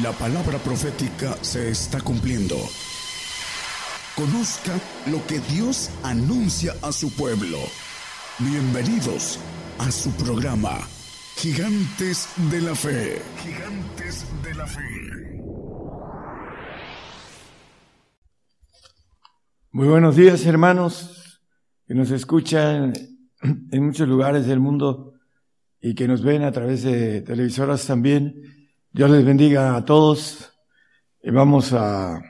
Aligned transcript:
La 0.00 0.10
palabra 0.12 0.56
profética 0.56 1.36
se 1.42 1.68
está 1.68 2.00
cumpliendo. 2.00 2.56
Conozca 4.16 4.72
lo 5.10 5.22
que 5.26 5.38
Dios 5.54 5.90
anuncia 6.02 6.72
a 6.80 6.92
su 6.92 7.14
pueblo. 7.14 7.58
Bienvenidos 8.38 9.38
a 9.78 9.90
su 9.90 10.10
programa, 10.12 10.78
Gigantes 11.36 12.26
de 12.50 12.62
la 12.62 12.74
Fe. 12.74 13.20
Gigantes 13.42 14.24
de 14.42 14.54
la 14.54 14.66
Fe. 14.66 14.80
Muy 19.72 19.88
buenos 19.88 20.16
días 20.16 20.46
hermanos 20.46 21.42
que 21.86 21.94
nos 21.94 22.10
escuchan 22.12 22.94
en 23.42 23.84
muchos 23.84 24.08
lugares 24.08 24.46
del 24.46 24.58
mundo 24.58 25.12
y 25.82 25.94
que 25.94 26.08
nos 26.08 26.22
ven 26.22 26.44
a 26.44 26.52
través 26.52 26.82
de 26.82 27.20
televisoras 27.20 27.86
también. 27.86 28.61
Dios 28.94 29.10
les 29.10 29.24
bendiga 29.24 29.74
a 29.74 29.84
todos. 29.86 30.52
Y 31.22 31.30
vamos 31.30 31.72
a 31.72 32.20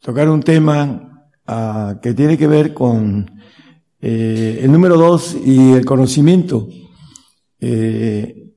tocar 0.00 0.30
un 0.30 0.42
tema 0.42 1.28
ah, 1.46 1.98
que 2.00 2.14
tiene 2.14 2.38
que 2.38 2.46
ver 2.46 2.72
con 2.72 3.30
eh, 4.00 4.60
el 4.62 4.72
número 4.72 4.96
dos 4.96 5.34
y 5.34 5.72
el 5.72 5.84
conocimiento. 5.84 6.68
Eh, 7.60 8.50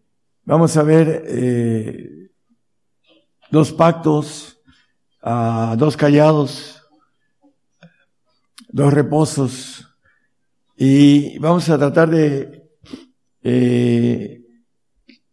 vamos 0.45 0.77
a 0.77 0.83
ver 0.83 1.25
eh, 1.27 2.29
dos 3.51 3.73
pactos, 3.73 4.61
ah, 5.21 5.75
dos 5.77 5.97
callados, 5.97 6.81
dos 8.69 8.93
reposos 8.93 9.85
y 10.77 11.37
vamos 11.39 11.69
a 11.69 11.77
tratar 11.77 12.09
de 12.09 12.63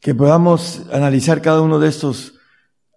que 0.01 0.15
podamos 0.15 0.83
analizar 0.93 1.43
cada 1.43 1.61
uno 1.61 1.79
de 1.79 1.89
estos 1.89 2.33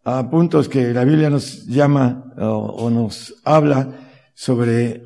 uh, 0.06 0.30
puntos 0.30 0.70
que 0.70 0.94
la 0.94 1.04
Biblia 1.04 1.30
nos 1.30 1.66
llama 1.66 2.34
o 2.38 2.90
nos 2.90 3.36
habla 3.44 3.90
sobre, 4.34 5.04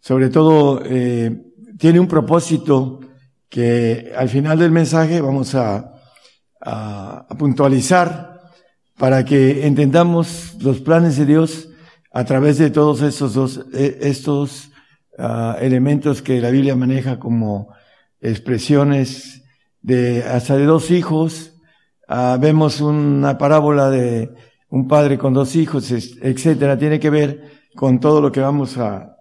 sobre 0.00 0.30
todo, 0.30 0.82
eh, 0.84 1.44
tiene 1.78 2.00
un 2.00 2.08
propósito 2.08 3.00
que 3.48 4.12
al 4.16 4.28
final 4.28 4.58
del 4.58 4.70
mensaje 4.70 5.20
vamos 5.20 5.54
a, 5.54 5.92
a, 6.60 7.26
puntualizar 7.38 8.40
para 8.96 9.24
que 9.24 9.66
entendamos 9.66 10.56
los 10.60 10.80
planes 10.80 11.16
de 11.16 11.26
Dios 11.26 11.68
a 12.10 12.24
través 12.24 12.58
de 12.58 12.70
todos 12.70 13.02
estos 13.02 13.34
dos, 13.34 13.66
eh, 13.74 13.98
estos 14.02 14.70
elementos 15.60 16.22
que 16.22 16.40
la 16.40 16.50
Biblia 16.50 16.74
maneja 16.74 17.20
como 17.20 17.72
expresiones 18.20 19.43
de 19.84 20.22
hasta 20.22 20.56
de 20.56 20.64
dos 20.64 20.90
hijos, 20.90 21.52
uh, 22.08 22.38
vemos 22.40 22.80
una 22.80 23.36
parábola 23.36 23.90
de 23.90 24.30
un 24.70 24.88
padre 24.88 25.18
con 25.18 25.34
dos 25.34 25.54
hijos, 25.56 25.90
etcétera, 25.90 26.78
tiene 26.78 26.98
que 26.98 27.10
ver 27.10 27.52
con 27.76 28.00
todo 28.00 28.22
lo 28.22 28.32
que 28.32 28.40
vamos 28.40 28.78
a, 28.78 29.14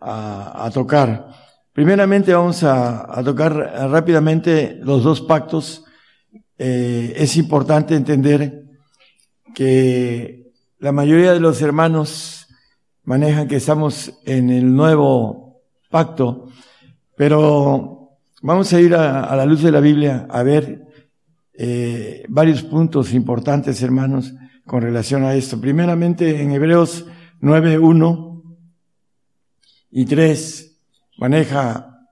a, 0.00 0.66
a 0.66 0.70
tocar. 0.72 1.28
Primeramente 1.72 2.34
vamos 2.34 2.64
a, 2.64 3.18
a, 3.18 3.22
tocar 3.22 3.54
rápidamente 3.54 4.78
los 4.82 5.04
dos 5.04 5.20
pactos. 5.20 5.84
Eh, 6.58 7.14
es 7.16 7.36
importante 7.36 7.94
entender 7.94 8.64
que 9.54 10.50
la 10.80 10.90
mayoría 10.90 11.32
de 11.32 11.40
los 11.40 11.62
hermanos 11.62 12.48
manejan 13.04 13.46
que 13.46 13.56
estamos 13.56 14.12
en 14.24 14.50
el 14.50 14.74
nuevo 14.74 15.62
pacto, 15.88 16.48
pero 17.16 18.03
Vamos 18.46 18.70
a 18.74 18.78
ir 18.78 18.94
a, 18.94 19.34
la 19.34 19.46
luz 19.46 19.62
de 19.62 19.72
la 19.72 19.80
Biblia 19.80 20.26
a 20.28 20.42
ver 20.42 20.86
eh, 21.54 22.26
varios 22.28 22.62
puntos 22.62 23.14
importantes, 23.14 23.80
hermanos, 23.82 24.34
con 24.66 24.82
relación 24.82 25.24
a 25.24 25.32
esto. 25.32 25.58
Primeramente, 25.58 26.42
en 26.42 26.52
Hebreos 26.52 27.06
9, 27.40 27.78
1 27.78 28.42
y 29.92 30.04
3, 30.04 30.78
maneja, 31.16 32.06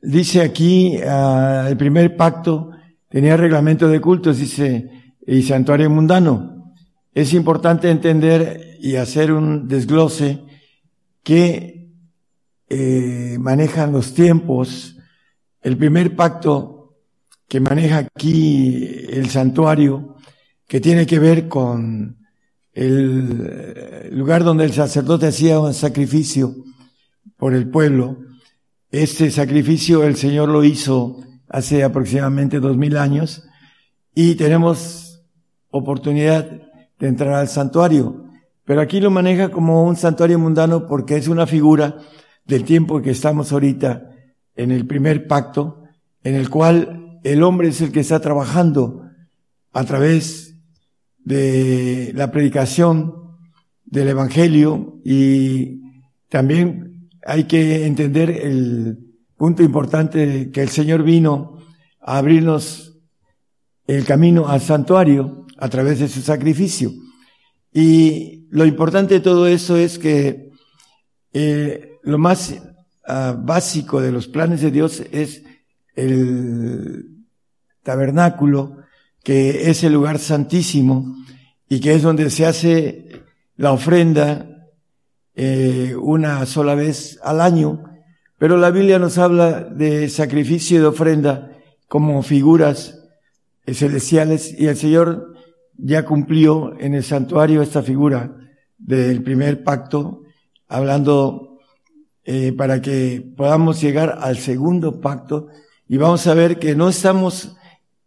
dice 0.00 0.40
aquí, 0.40 0.96
uh, 0.98 1.66
el 1.66 1.76
primer 1.76 2.16
pacto 2.16 2.70
tenía 3.08 3.36
reglamento 3.36 3.88
de 3.88 4.00
cultos, 4.00 4.38
dice, 4.38 5.16
y 5.26 5.42
santuario 5.42 5.90
mundano. 5.90 6.74
Es 7.12 7.34
importante 7.34 7.90
entender 7.90 8.76
y 8.78 8.94
hacer 8.94 9.32
un 9.32 9.66
desglose 9.66 10.44
que 11.24 11.90
eh, 12.68 13.36
manejan 13.40 13.90
los 13.90 14.14
tiempos, 14.14 14.94
el 15.62 15.76
primer 15.76 16.14
pacto 16.14 16.78
que 17.48 17.60
maneja 17.60 17.98
aquí 17.98 19.06
el 19.08 19.30
santuario, 19.30 20.16
que 20.66 20.80
tiene 20.80 21.06
que 21.06 21.18
ver 21.18 21.48
con 21.48 22.18
el 22.72 24.10
lugar 24.12 24.44
donde 24.44 24.64
el 24.64 24.72
sacerdote 24.72 25.28
hacía 25.28 25.58
un 25.58 25.74
sacrificio 25.74 26.54
por 27.36 27.54
el 27.54 27.68
pueblo. 27.68 28.18
Este 28.90 29.30
sacrificio 29.30 30.04
el 30.04 30.16
Señor 30.16 30.50
lo 30.50 30.62
hizo 30.62 31.20
hace 31.48 31.82
aproximadamente 31.82 32.60
dos 32.60 32.76
mil 32.76 32.96
años 32.98 33.44
y 34.14 34.34
tenemos 34.34 35.24
oportunidad 35.70 36.50
de 36.98 37.08
entrar 37.08 37.34
al 37.34 37.48
santuario. 37.48 38.26
Pero 38.64 38.82
aquí 38.82 39.00
lo 39.00 39.10
maneja 39.10 39.50
como 39.50 39.84
un 39.84 39.96
santuario 39.96 40.38
mundano 40.38 40.86
porque 40.86 41.16
es 41.16 41.28
una 41.28 41.46
figura 41.46 41.96
del 42.44 42.64
tiempo 42.64 43.00
que 43.00 43.10
estamos 43.10 43.52
ahorita 43.52 44.17
en 44.58 44.72
el 44.72 44.86
primer 44.86 45.26
pacto, 45.26 45.84
en 46.22 46.34
el 46.34 46.50
cual 46.50 47.20
el 47.24 47.42
hombre 47.42 47.68
es 47.68 47.80
el 47.80 47.92
que 47.92 48.00
está 48.00 48.20
trabajando 48.20 49.04
a 49.72 49.84
través 49.84 50.56
de 51.24 52.12
la 52.14 52.30
predicación 52.30 53.14
del 53.84 54.08
Evangelio 54.08 55.00
y 55.04 55.80
también 56.28 57.08
hay 57.24 57.44
que 57.44 57.86
entender 57.86 58.30
el 58.30 58.98
punto 59.36 59.62
importante 59.62 60.50
que 60.50 60.62
el 60.62 60.68
Señor 60.68 61.04
vino 61.04 61.58
a 62.00 62.18
abrirnos 62.18 62.98
el 63.86 64.04
camino 64.04 64.48
al 64.48 64.60
santuario 64.60 65.46
a 65.56 65.68
través 65.68 66.00
de 66.00 66.08
su 66.08 66.20
sacrificio. 66.20 66.90
Y 67.72 68.46
lo 68.50 68.66
importante 68.66 69.14
de 69.14 69.20
todo 69.20 69.46
eso 69.46 69.76
es 69.76 69.98
que 69.98 70.50
eh, 71.32 71.92
lo 72.02 72.18
más 72.18 72.60
uh, 73.08 73.34
básico 73.36 74.00
de 74.00 74.12
los 74.12 74.28
planes 74.28 74.60
de 74.60 74.70
Dios 74.70 75.02
es 75.10 75.42
el 75.94 77.24
tabernáculo, 77.82 78.76
que 79.24 79.70
es 79.70 79.82
el 79.82 79.94
lugar 79.94 80.18
santísimo 80.18 81.16
y 81.68 81.80
que 81.80 81.94
es 81.94 82.02
donde 82.02 82.30
se 82.30 82.46
hace 82.46 83.22
la 83.56 83.72
ofrenda 83.72 84.68
eh, 85.34 85.94
una 86.00 86.46
sola 86.46 86.74
vez 86.74 87.18
al 87.22 87.40
año. 87.40 87.84
Pero 88.38 88.56
la 88.56 88.70
Biblia 88.70 88.98
nos 88.98 89.18
habla 89.18 89.62
de 89.62 90.08
sacrificio 90.08 90.78
y 90.78 90.80
de 90.80 90.86
ofrenda 90.86 91.52
como 91.88 92.22
figuras 92.22 92.98
celestiales 93.66 94.54
y 94.58 94.66
el 94.66 94.76
Señor 94.76 95.34
ya 95.76 96.04
cumplió 96.04 96.78
en 96.78 96.94
el 96.94 97.04
santuario 97.04 97.62
esta 97.62 97.82
figura 97.82 98.36
del 98.78 99.22
primer 99.22 99.64
pacto, 99.64 100.22
hablando 100.68 101.47
eh, 102.30 102.52
para 102.52 102.82
que 102.82 103.26
podamos 103.38 103.80
llegar 103.80 104.18
al 104.20 104.36
segundo 104.36 105.00
pacto 105.00 105.46
y 105.88 105.96
vamos 105.96 106.26
a 106.26 106.34
ver 106.34 106.58
que 106.58 106.74
no 106.74 106.90
estamos 106.90 107.56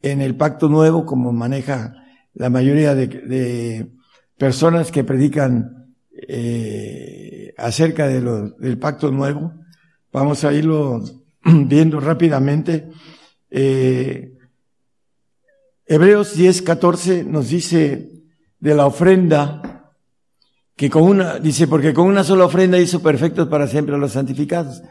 en 0.03 0.21
el 0.21 0.35
pacto 0.35 0.69
nuevo 0.69 1.07
como 1.07 1.33
maneja 1.33 1.95
la 2.35 2.51
mayoría 2.51 2.93
de, 2.93 3.89
personas 4.37 4.91
que 4.91 5.03
predican 5.03 5.95
eh, 6.13 7.55
acerca 7.57 8.07
del 8.07 8.77
pacto 8.77 9.09
nuevo. 9.09 9.53
Vamos 10.13 10.43
a 10.43 10.53
irlo 10.53 11.03
viendo 11.43 11.99
rápidamente. 11.99 12.89
Eh, 13.49 14.38
Hebreos 15.88 16.35
10, 16.35 16.62
14 16.62 17.24
nos 17.24 17.50
dice 17.50 18.12
de 18.59 18.75
la 18.75 18.85
ofrenda 18.85 19.70
que 20.81 20.89
con 20.89 21.04
una, 21.04 21.38
dice, 21.38 21.68
porque 21.68 21.94
con 21.94 22.07
una 22.07 22.24
sola 22.24 22.45
ofrenda 22.45 22.80
hizo 22.80 23.04
perfectos 23.04 23.48
para 23.50 23.68
siempre 23.68 23.94
a 23.94 24.00
los 24.00 24.13
santificados. 24.13 24.81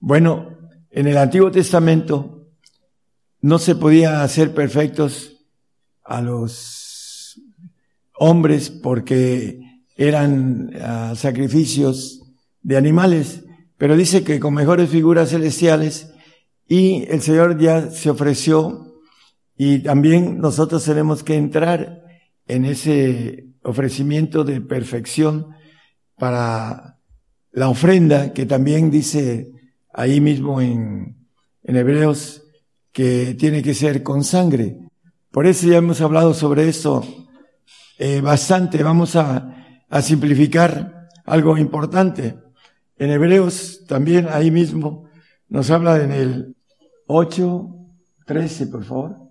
Bueno, 0.00 0.58
en 0.90 1.06
el 1.06 1.16
Antiguo 1.16 1.52
Testamento 1.52 2.48
no 3.42 3.60
se 3.60 3.76
podía 3.76 4.24
hacer 4.24 4.54
perfectos 4.54 5.46
a 6.02 6.20
los 6.20 7.40
hombres 8.14 8.70
porque 8.70 9.60
eran 9.94 10.74
uh, 10.74 11.14
sacrificios 11.14 12.24
de 12.62 12.76
animales, 12.76 13.44
pero 13.78 13.96
dice 13.96 14.24
que 14.24 14.40
con 14.40 14.52
mejores 14.52 14.90
figuras 14.90 15.30
celestiales 15.30 16.12
y 16.66 17.04
el 17.08 17.22
Señor 17.22 17.56
ya 17.56 17.88
se 17.90 18.10
ofreció 18.10 18.96
y 19.56 19.78
también 19.78 20.40
nosotros 20.40 20.82
tenemos 20.82 21.22
que 21.22 21.36
entrar 21.36 22.02
en 22.48 22.64
ese 22.64 23.46
ofrecimiento 23.66 24.44
de 24.44 24.60
perfección 24.60 25.48
para 26.16 26.98
la 27.52 27.68
ofrenda, 27.68 28.32
que 28.32 28.46
también 28.46 28.90
dice 28.90 29.50
ahí 29.92 30.20
mismo 30.20 30.60
en, 30.60 31.14
Hebreos 31.62 32.44
que 32.92 33.34
tiene 33.34 33.62
que 33.62 33.74
ser 33.74 34.02
con 34.04 34.22
sangre. 34.22 34.78
Por 35.32 35.46
eso 35.46 35.66
ya 35.66 35.78
hemos 35.78 36.00
hablado 36.00 36.32
sobre 36.32 36.68
eso 36.68 37.04
eh, 37.98 38.20
bastante. 38.20 38.82
Vamos 38.84 39.16
a, 39.16 39.82
a 39.88 40.00
simplificar 40.00 41.08
algo 41.24 41.58
importante. 41.58 42.36
En 42.98 43.10
Hebreos 43.10 43.84
también 43.88 44.28
ahí 44.30 44.50
mismo 44.52 45.08
nos 45.48 45.70
habla 45.70 46.00
en 46.02 46.12
el 46.12 46.56
8, 47.08 47.68
13, 48.26 48.66
por 48.68 48.84
favor. 48.84 49.25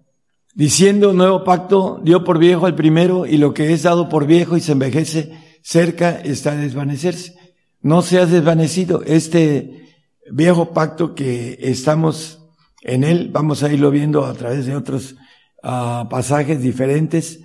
Diciendo, 0.56 1.12
nuevo 1.12 1.44
pacto 1.44 2.00
dio 2.02 2.24
por 2.24 2.40
viejo 2.40 2.66
al 2.66 2.76
primero 2.76 3.26
y 3.26 3.38
lo 3.38 3.54
que 3.54 3.74
es 3.74 3.84
dado 3.84 4.08
por 4.08 4.26
viejo 4.26 4.56
y 4.56 4.62
se 4.62 4.72
envejece 4.72 5.38
cerca 5.62 6.12
está 6.12 6.54
a 6.54 6.56
desvanecerse. 6.56 7.36
No 7.82 8.02
se 8.02 8.20
ha 8.20 8.26
desvanecido 8.26 9.04
este 9.04 9.90
viejo 10.32 10.72
pacto 10.72 11.14
que 11.14 11.58
estamos 11.60 12.42
en 12.84 13.04
él. 13.04 13.32
Vamos 13.34 13.64
a 13.64 13.74
irlo 13.74 13.92
viendo 13.92 14.24
a 14.24 14.34
través 14.34 14.66
de 14.66 14.78
otros 14.78 15.18
uh, 15.62 16.08
pasajes 16.08 16.62
diferentes. 16.62 17.42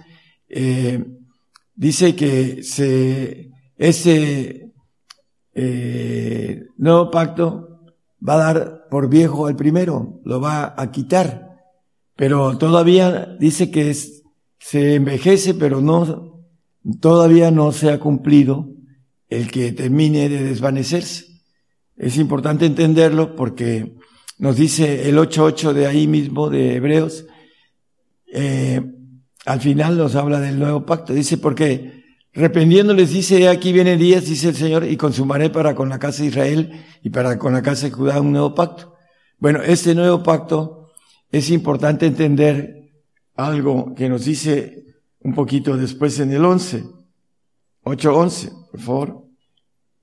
Eh, 0.49 1.05
dice 1.75 2.15
que 2.15 2.63
se, 2.63 3.51
ese 3.77 4.71
eh, 5.53 6.63
nuevo 6.77 7.11
pacto 7.11 7.81
va 8.27 8.35
a 8.35 8.55
dar 8.55 8.87
por 8.89 9.09
viejo 9.09 9.49
al 9.49 9.57
primero, 9.57 10.21
lo 10.25 10.41
va 10.41 10.75
a 10.77 10.93
quitar. 10.93 11.50
Pero 12.21 12.59
todavía 12.59 13.35
dice 13.41 13.71
que 13.71 13.89
es, 13.89 14.25
se 14.59 14.97
envejece, 14.97 15.55
pero 15.55 15.81
no, 15.81 16.45
todavía 17.01 17.51
no 17.51 17.73
se 17.73 17.91
ha 17.91 17.99
cumplido 17.99 18.69
el 19.31 19.51
que 19.51 19.73
termine 19.73 20.29
de 20.29 20.43
desvanecerse. 20.43 21.41
Es 21.97 22.19
importante 22.19 22.67
entenderlo 22.67 23.35
porque 23.35 23.97
nos 24.37 24.57
dice 24.57 25.09
el 25.09 25.17
8.8 25.17 25.73
de 25.73 25.87
ahí 25.87 26.07
mismo 26.07 26.51
de 26.51 26.77
Hebreos, 26.77 27.25
eh, 28.31 28.83
al 29.47 29.61
final 29.63 29.97
nos 29.97 30.15
habla 30.15 30.41
del 30.41 30.59
nuevo 30.59 30.85
pacto. 30.85 31.15
Dice, 31.15 31.39
porque 31.39 32.05
reprendiéndoles 32.35 33.15
dice, 33.15 33.49
aquí 33.49 33.73
viene 33.73 33.97
días, 33.97 34.27
dice 34.27 34.51
el 34.51 34.57
Señor, 34.57 34.85
y 34.85 34.99
consumaré 34.99 35.49
para 35.49 35.75
con 35.75 35.89
la 35.89 35.99
casa 35.99 36.21
de 36.21 36.29
Israel 36.29 36.85
y 37.03 37.09
para 37.09 37.39
con 37.39 37.55
la 37.55 37.63
casa 37.63 37.87
de 37.87 37.93
Judá 37.93 38.21
un 38.21 38.33
nuevo 38.33 38.55
pacto. 38.55 38.95
Bueno, 39.39 39.63
este 39.63 39.95
nuevo 39.95 40.23
pacto 40.23 40.80
es 41.31 41.51
importante 41.51 42.07
entender 42.07 42.91
algo 43.35 43.95
que 43.95 44.09
nos 44.09 44.25
dice 44.25 44.85
un 45.21 45.35
poquito 45.35 45.77
después 45.77 46.19
en 46.21 46.33
el 46.33 46.45
11, 46.45 46.85
8.11, 47.85 48.71
por 48.71 48.81
favor. 48.81 49.25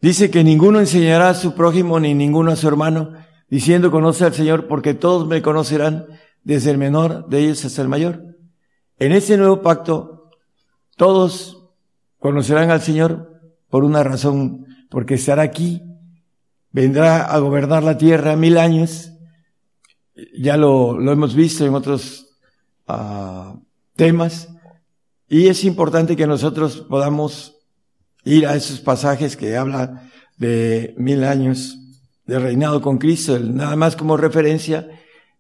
Dice 0.02 0.30
que 0.30 0.44
ninguno 0.44 0.80
enseñará 0.80 1.30
a 1.30 1.34
su 1.34 1.54
prójimo 1.54 2.00
ni 2.00 2.14
ninguno 2.14 2.52
a 2.52 2.56
su 2.56 2.68
hermano, 2.68 3.14
diciendo 3.50 3.92
conoce 3.92 4.26
al 4.26 4.34
Señor, 4.34 4.68
porque 4.68 4.94
todos 4.94 5.28
me 5.28 5.42
conocerán, 5.42 6.06
desde 6.44 6.72
el 6.72 6.78
menor 6.78 7.28
de 7.28 7.40
ellos 7.40 7.66
hasta 7.66 7.82
el 7.82 7.90
mayor. 7.90 8.24
En 9.00 9.12
este 9.12 9.38
nuevo 9.38 9.62
pacto, 9.62 10.30
todos 10.96 11.70
conocerán 12.20 12.72
al 12.72 12.82
Señor 12.82 13.42
por 13.70 13.84
una 13.84 14.04
razón, 14.04 14.66
porque 14.90 15.16
estará 15.16 15.42
aquí, 15.42 15.84
vendrá 16.72 17.26
a 17.26 17.40
gobernar 17.40 17.84
la 17.84 17.98
tierra 17.98 18.36
mil 18.36 18.58
años, 18.58 19.12
ya 20.38 20.58
lo, 20.58 21.00
lo 21.00 21.12
hemos 21.12 21.36
visto 21.36 21.66
en 21.66 21.76
otros 21.76 22.28
uh, 22.88 23.60
temas, 23.96 24.50
y 25.28 25.48
es 25.48 25.64
importante 25.64 26.16
que 26.16 26.28
nosotros 26.28 26.86
podamos 26.90 27.56
ir 28.24 28.48
a 28.48 28.56
esos 28.56 28.80
pasajes 28.80 29.36
que 29.36 29.58
habla 29.58 30.10
de 30.38 30.94
mil 30.98 31.24
años 31.24 31.78
de 32.26 32.40
reinado 32.40 32.82
con 32.82 32.98
Cristo, 32.98 33.40
nada 33.40 33.76
más 33.76 33.96
como 33.96 34.18
referencia, 34.18 34.88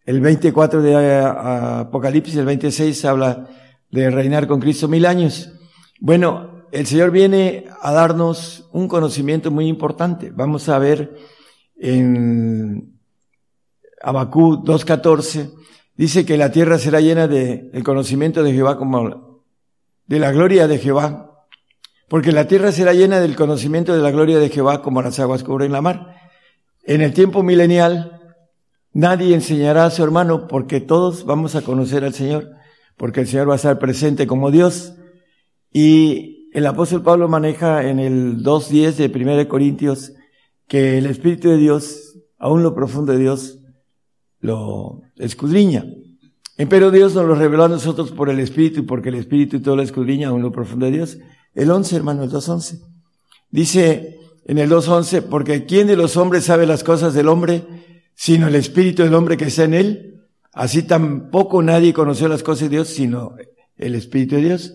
el 0.06 0.21
24 0.21 0.81
de 0.81 1.19
Apocalipsis, 1.19 2.38
el 2.38 2.45
26 2.45 3.06
habla 3.06 3.50
de 3.91 4.09
reinar 4.09 4.47
con 4.47 4.62
Cristo 4.62 4.88
mil 4.88 5.06
años. 5.06 5.51
Bueno, 6.00 6.65
el 6.71 6.85
Señor 6.85 7.12
viene 7.12 7.65
a 7.81 7.91
darnos 7.91 8.69
un 8.71 8.88
conocimiento 8.88 9.51
muy 9.51 9.68
importante. 9.68 10.31
Vamos 10.31 10.69
a 10.69 10.80
ver 10.80 11.13
en 11.75 12.96
Abacú 14.01 14.63
2.14, 14.63 15.53
dice 15.95 16.25
que 16.25 16.38
la 16.38 16.51
tierra 16.51 16.77
será 16.77 17.01
llena 17.01 17.27
de 17.27 17.69
el 17.73 17.83
conocimiento 17.83 18.44
de 18.44 18.53
Jehová 18.53 18.77
como 18.77 19.44
de 20.05 20.19
la 20.19 20.31
gloria 20.31 20.67
de 20.67 20.77
Jehová, 20.77 21.45
porque 22.07 22.31
la 22.31 22.47
tierra 22.47 22.71
será 22.71 22.94
llena 22.94 23.19
del 23.19 23.35
conocimiento 23.35 23.95
de 23.95 24.01
la 24.01 24.11
gloria 24.11 24.39
de 24.39 24.49
Jehová 24.49 24.81
como 24.81 25.01
las 25.01 25.19
aguas 25.19 25.44
cubren 25.44 25.71
la 25.71 25.81
mar. 25.81 26.15
En 26.83 27.01
el 27.01 27.13
tiempo 27.13 27.44
milenial, 27.44 28.35
nadie 28.94 29.35
enseñará 29.35 29.85
a 29.85 29.91
su 29.91 30.03
hermano 30.03 30.47
porque 30.47 30.79
todos 30.79 31.25
vamos 31.25 31.55
a 31.55 31.61
conocer 31.61 32.05
al 32.05 32.13
Señor, 32.13 32.49
porque 32.95 33.21
el 33.21 33.27
Señor 33.27 33.49
va 33.49 33.53
a 33.53 33.57
estar 33.57 33.77
presente 33.77 34.25
como 34.25 34.51
Dios. 34.51 34.95
Y 35.73 36.49
el 36.53 36.65
apóstol 36.65 37.03
Pablo 37.03 37.27
maneja 37.27 37.83
en 37.89 37.99
el 37.99 38.44
2.10 38.44 38.95
de 38.95 39.41
1 39.41 39.49
Corintios 39.49 40.13
que 40.67 40.97
el 40.97 41.05
Espíritu 41.07 41.49
de 41.49 41.57
Dios, 41.57 42.17
aún 42.38 42.63
lo 42.63 42.73
profundo 42.73 43.11
de 43.11 43.19
Dios, 43.19 43.56
lo 44.39 45.01
escudriña. 45.17 45.85
Pero 46.69 46.89
Dios 46.89 47.13
nos 47.13 47.25
lo 47.25 47.35
reveló 47.35 47.65
a 47.65 47.69
nosotros 47.69 48.11
por 48.11 48.29
el 48.29 48.39
Espíritu, 48.39 48.85
porque 48.85 49.09
el 49.09 49.15
Espíritu 49.15 49.61
todo 49.61 49.75
lo 49.75 49.83
escudriña 49.83 50.29
en 50.29 50.41
lo 50.41 50.51
profundo 50.51 50.87
de 50.87 50.91
Dios. 50.93 51.17
El 51.53 51.69
11, 51.69 51.95
hermano, 51.95 52.23
el 52.23 52.31
2.11. 52.31 52.81
Dice 53.51 54.19
en 54.45 54.57
el 54.57 54.69
2.11, 54.69 55.23
porque 55.23 55.65
¿quién 55.65 55.87
de 55.87 55.95
los 55.95 56.17
hombres 56.17 56.45
sabe 56.45 56.65
las 56.65 56.83
cosas 56.83 57.13
del 57.13 57.27
hombre, 57.27 57.63
sino 58.15 58.47
el 58.47 58.55
Espíritu 58.55 59.03
del 59.03 59.13
hombre 59.13 59.37
que 59.37 59.45
está 59.45 59.65
en 59.65 59.75
él? 59.75 60.21
Así 60.51 60.81
tampoco 60.81 61.61
nadie 61.61 61.93
conoció 61.93 62.27
las 62.27 62.41
cosas 62.41 62.69
de 62.69 62.77
Dios, 62.77 62.87
sino 62.87 63.35
el 63.77 63.93
Espíritu 63.93 64.35
de 64.35 64.41
Dios. 64.41 64.73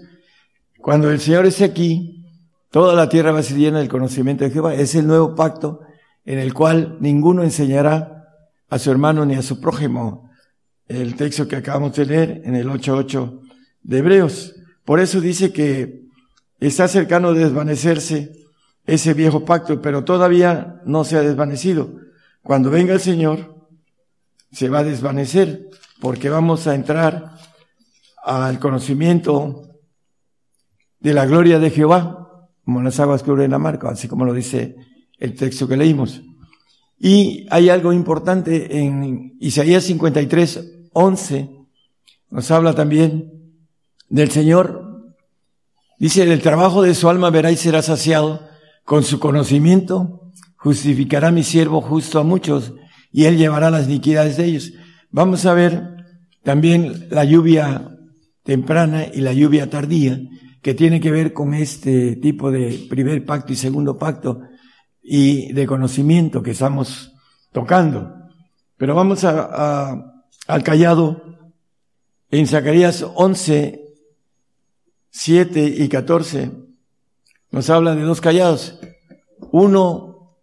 Cuando 0.79 1.11
el 1.11 1.19
Señor 1.19 1.47
esté 1.47 1.65
aquí, 1.65 2.27
toda 2.71 2.95
la 2.95 3.09
tierra 3.09 3.33
va 3.33 3.41
a 3.41 3.43
ser 3.43 3.57
llena 3.59 3.81
del 3.81 3.89
conocimiento 3.89 4.45
de 4.45 4.51
Jehová. 4.51 4.75
Es 4.75 4.95
el 4.95 5.09
nuevo 5.09 5.35
pacto 5.35 5.81
en 6.25 6.39
el 6.39 6.55
cual 6.55 6.99
ninguno 7.01 7.43
enseñará 7.43 8.22
a 8.73 8.79
su 8.79 8.91
hermano 8.91 9.27
ni 9.27 9.35
a 9.35 9.43
su 9.43 9.61
prójimo. 9.61 10.31
El 10.89 11.15
texto 11.15 11.47
que 11.47 11.57
acabamos 11.57 11.95
de 11.95 12.07
leer 12.07 12.41
en 12.47 12.55
el 12.55 12.69
8.8 12.69 13.41
de 13.83 13.99
Hebreos. 13.99 14.55
Por 14.87 14.99
eso 14.99 15.21
dice 15.21 15.53
que 15.53 16.07
está 16.59 16.89
cercano 16.89 17.35
de 17.35 17.45
desvanecerse 17.45 18.33
ese 18.87 19.13
viejo 19.13 19.45
pacto, 19.45 19.83
pero 19.83 20.05
todavía 20.05 20.81
no 20.87 21.05
se 21.05 21.19
ha 21.19 21.21
desvanecido. 21.21 21.97
Cuando 22.43 22.71
venga 22.71 22.95
el 22.95 23.01
Señor, 23.01 23.55
se 24.51 24.71
va 24.71 24.79
a 24.79 24.85
desvanecer, 24.85 25.69
porque 26.01 26.31
vamos 26.31 26.67
a 26.67 26.75
entrar 26.75 27.33
al 28.25 28.59
conocimiento 28.59 29.69
de 30.99 31.13
la 31.13 31.27
gloria 31.27 31.59
de 31.59 31.69
Jehová, 31.69 32.49
como 32.65 32.81
las 32.81 32.99
aguas 33.01 33.23
cubren 33.23 33.51
la 33.51 33.59
marca, 33.59 33.91
así 33.91 34.09
como 34.09 34.25
lo 34.25 34.33
dice 34.33 34.77
el 35.19 35.35
texto 35.35 35.69
que 35.69 35.77
leímos. 35.77 36.23
Y 37.05 37.49
hay 37.51 37.69
algo 37.69 37.93
importante 37.93 38.79
en 38.79 39.37
Isaías 39.41 39.83
53, 39.83 40.91
11, 40.93 41.51
nos 42.31 42.51
habla 42.53 42.75
también 42.75 43.59
del 44.09 44.31
Señor. 44.31 45.03
Dice, 45.99 46.23
el 46.23 46.41
trabajo 46.41 46.81
de 46.81 46.95
su 46.95 47.09
alma 47.09 47.31
verá 47.31 47.51
y 47.51 47.57
será 47.57 47.83
saciado, 47.83 48.47
con 48.85 49.03
su 49.03 49.19
conocimiento 49.19 50.31
justificará 50.55 51.33
mi 51.33 51.43
siervo 51.43 51.81
justo 51.81 52.21
a 52.21 52.23
muchos, 52.23 52.73
y 53.11 53.25
él 53.25 53.37
llevará 53.37 53.69
las 53.73 53.89
iniquidades 53.89 54.37
de 54.37 54.45
ellos. 54.45 54.73
Vamos 55.11 55.45
a 55.45 55.55
ver 55.55 55.97
también 56.45 57.09
la 57.11 57.25
lluvia 57.25 57.99
temprana 58.45 59.07
y 59.13 59.23
la 59.23 59.33
lluvia 59.33 59.69
tardía, 59.69 60.21
que 60.63 60.75
tiene 60.75 61.01
que 61.01 61.11
ver 61.11 61.33
con 61.33 61.53
este 61.53 62.15
tipo 62.15 62.53
de 62.53 62.87
primer 62.89 63.25
pacto 63.25 63.53
y 63.53 63.57
segundo 63.57 63.99
pacto, 63.99 64.43
y 65.03 65.53
de 65.53 65.67
conocimiento 65.67 66.43
que 66.43 66.53
estamos 66.53 67.13
tocando. 67.51 68.15
Pero 68.77 68.95
vamos 68.95 69.25
a, 69.25 70.23
al 70.47 70.63
callado 70.63 71.23
en 72.31 72.47
Zacarías 72.47 73.05
11, 73.15 73.83
7 75.11 75.75
y 75.79 75.89
14. 75.89 76.51
Nos 77.51 77.69
habla 77.69 77.95
de 77.95 78.03
dos 78.03 78.21
callados. 78.21 78.79
Uno 79.51 80.37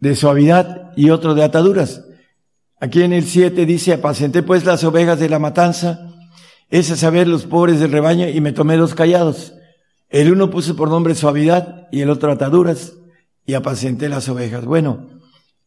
de 0.00 0.14
suavidad 0.14 0.92
y 0.96 1.10
otro 1.10 1.34
de 1.34 1.44
ataduras. 1.44 2.04
Aquí 2.80 3.02
en 3.02 3.12
el 3.12 3.24
7 3.24 3.66
dice, 3.66 3.92
apacenté 3.92 4.42
pues 4.42 4.64
las 4.64 4.84
ovejas 4.84 5.18
de 5.18 5.28
la 5.28 5.38
matanza, 5.38 6.10
es 6.70 6.90
a 6.90 6.96
saber 6.96 7.28
los 7.28 7.46
pobres 7.46 7.80
del 7.80 7.92
rebaño, 7.92 8.28
y 8.28 8.40
me 8.40 8.52
tomé 8.52 8.76
dos 8.76 8.94
callados. 8.94 9.54
El 10.08 10.32
uno 10.32 10.50
puse 10.50 10.74
por 10.74 10.88
nombre 10.88 11.14
suavidad 11.14 11.88
y 11.90 12.00
el 12.00 12.10
otro 12.10 12.30
ataduras 12.30 12.94
y 13.46 13.54
apacenté 13.54 14.08
las 14.08 14.28
ovejas. 14.28 14.64
Bueno, 14.64 15.08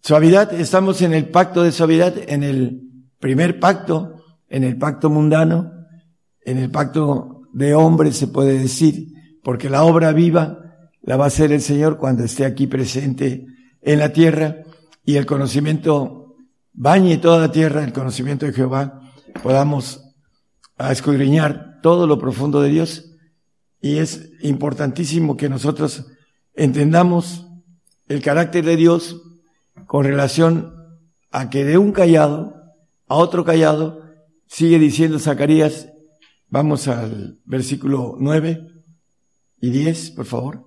suavidad, 0.02 0.54
estamos 0.54 1.02
en 1.02 1.14
el 1.14 1.30
pacto 1.30 1.64
de 1.64 1.72
suavidad, 1.72 2.14
en 2.28 2.44
el 2.44 2.82
primer 3.20 3.60
pacto, 3.60 4.24
en 4.50 4.64
el 4.64 4.78
pacto 4.78 5.10
mundano, 5.10 5.72
en 6.42 6.58
el 6.58 6.72
pacto 6.72 7.42
de 7.54 7.74
hombres 7.74 8.18
se 8.18 8.28
puede 8.28 8.60
decir, 8.60 9.14
porque 9.44 9.70
la 9.70 9.84
obra 9.84 10.12
viva 10.12 10.60
la 11.02 11.18
va 11.18 11.26
a 11.26 11.28
hacer 11.28 11.52
el 11.52 11.62
Señor 11.62 11.98
cuando 11.98 12.24
esté 12.24 12.46
aquí 12.46 12.68
presente 12.68 13.48
en 13.82 14.00
la 14.00 14.12
tierra 14.12 14.58
y 15.04 15.16
el 15.16 15.26
conocimiento 15.26 16.36
bañe 16.74 17.18
toda 17.18 17.40
la 17.40 17.52
tierra, 17.52 17.84
el 17.84 17.94
conocimiento 17.94 18.46
de 18.46 18.54
Jehová, 18.54 19.02
podamos 19.42 20.04
escudriñar 20.78 21.80
todo 21.82 22.08
lo 22.08 22.20
profundo 22.20 22.62
de 22.62 22.70
Dios 22.70 23.16
y 23.82 23.98
es 23.98 24.32
importantísimo 24.42 25.38
que 25.38 25.50
nosotros 25.50 26.06
entendamos 26.54 27.47
el 28.08 28.22
carácter 28.22 28.66
de 28.66 28.76
Dios 28.76 29.22
con 29.86 30.06
relación 30.06 30.74
a 31.32 31.50
que 31.50 31.64
de 31.64 31.78
un 31.78 31.92
callado 31.92 32.58
a 33.08 33.16
otro 33.16 33.46
callado, 33.46 34.02
sigue 34.48 34.80
diciendo 34.80 35.20
Zacarías, 35.20 35.90
vamos 36.50 36.88
al 36.88 37.40
versículo 37.46 38.16
9 38.20 38.68
y 39.62 39.70
10, 39.70 40.12
por 40.12 40.26
favor, 40.26 40.66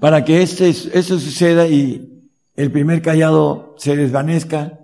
para 0.00 0.24
que 0.24 0.42
este, 0.42 0.68
esto 0.68 1.18
suceda 1.18 1.68
y 1.68 2.28
el 2.56 2.72
primer 2.72 3.00
callado 3.02 3.74
se 3.78 3.96
desvanezca, 3.96 4.80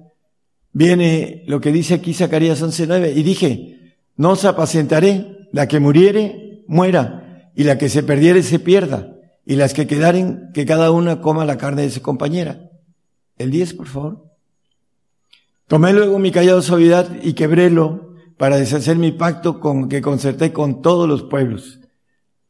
viene 0.72 1.42
lo 1.46 1.60
que 1.60 1.72
dice 1.72 1.94
aquí 1.94 2.14
Zacarías 2.14 2.62
11.9, 2.62 3.12
y 3.16 3.22
dije, 3.22 3.96
no 4.16 4.30
os 4.30 4.44
apacentaré, 4.44 5.48
la 5.52 5.68
que 5.68 5.80
muriere, 5.80 6.64
muera, 6.66 7.50
y 7.54 7.64
la 7.64 7.76
que 7.76 7.88
se 7.88 8.02
perdiere, 8.02 8.42
se 8.42 8.58
pierda, 8.58 9.16
y 9.44 9.56
las 9.56 9.74
que 9.74 9.86
quedaren, 9.86 10.50
que 10.54 10.66
cada 10.66 10.90
una 10.90 11.20
coma 11.20 11.44
la 11.44 11.58
carne 11.58 11.82
de 11.82 11.90
su 11.90 12.00
compañera. 12.02 12.70
El 13.38 13.50
10, 13.50 13.74
por 13.74 13.86
favor. 13.88 14.24
Tomé 15.66 15.92
luego 15.92 16.18
mi 16.18 16.30
callado 16.30 16.62
suavidad 16.62 17.08
y 17.22 17.32
quebrélo 17.32 18.14
para 18.36 18.56
deshacer 18.56 18.96
mi 18.96 19.12
pacto 19.12 19.60
con, 19.60 19.88
que 19.88 20.02
concerté 20.02 20.52
con 20.52 20.82
todos 20.82 21.08
los 21.08 21.24
pueblos 21.24 21.80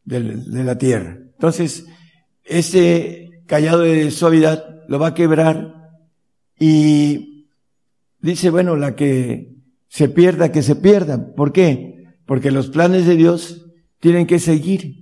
de, 0.05 0.21
de 0.21 0.65
la 0.65 0.77
tierra. 0.77 1.19
Entonces, 1.35 1.87
ese 2.45 3.43
callado 3.47 3.81
de 3.81 4.11
suavidad 4.11 4.65
lo 4.89 4.99
va 4.99 5.09
a 5.09 5.15
quebrar 5.15 5.75
y 6.59 7.47
dice, 8.21 8.51
bueno, 8.51 8.77
la 8.77 8.95
que 8.97 9.55
se 9.89 10.09
pierda, 10.09 10.53
que 10.53 10.63
se 10.63 10.77
pierda. 10.77 11.35
¿Por 11.35 11.53
qué? 11.53 12.07
Porque 12.27 12.51
los 12.51 12.69
planes 12.69 13.07
de 13.07 13.17
Dios 13.17 13.67
tienen 14.01 14.27
que 14.27 14.39
seguir 14.39 15.02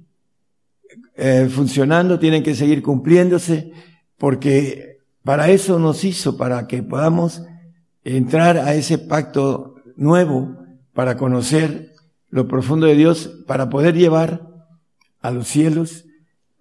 eh, 1.22 1.50
funcionando, 1.50 2.18
tienen 2.18 2.42
que 2.42 2.54
seguir 2.54 2.82
cumpliéndose, 2.82 3.72
porque 4.16 5.00
para 5.22 5.50
eso 5.50 5.78
nos 5.78 6.02
hizo, 6.02 6.38
para 6.38 6.66
que 6.66 6.82
podamos 6.82 7.42
entrar 8.04 8.56
a 8.56 8.74
ese 8.74 8.96
pacto 8.96 9.74
nuevo 9.96 10.56
para 10.94 11.18
conocer 11.18 11.92
lo 12.30 12.48
profundo 12.48 12.86
de 12.86 12.94
Dios, 12.94 13.30
para 13.46 13.68
poder 13.68 13.94
llevar 13.96 14.48
a 15.20 15.30
los 15.30 15.46
cielos 15.46 16.06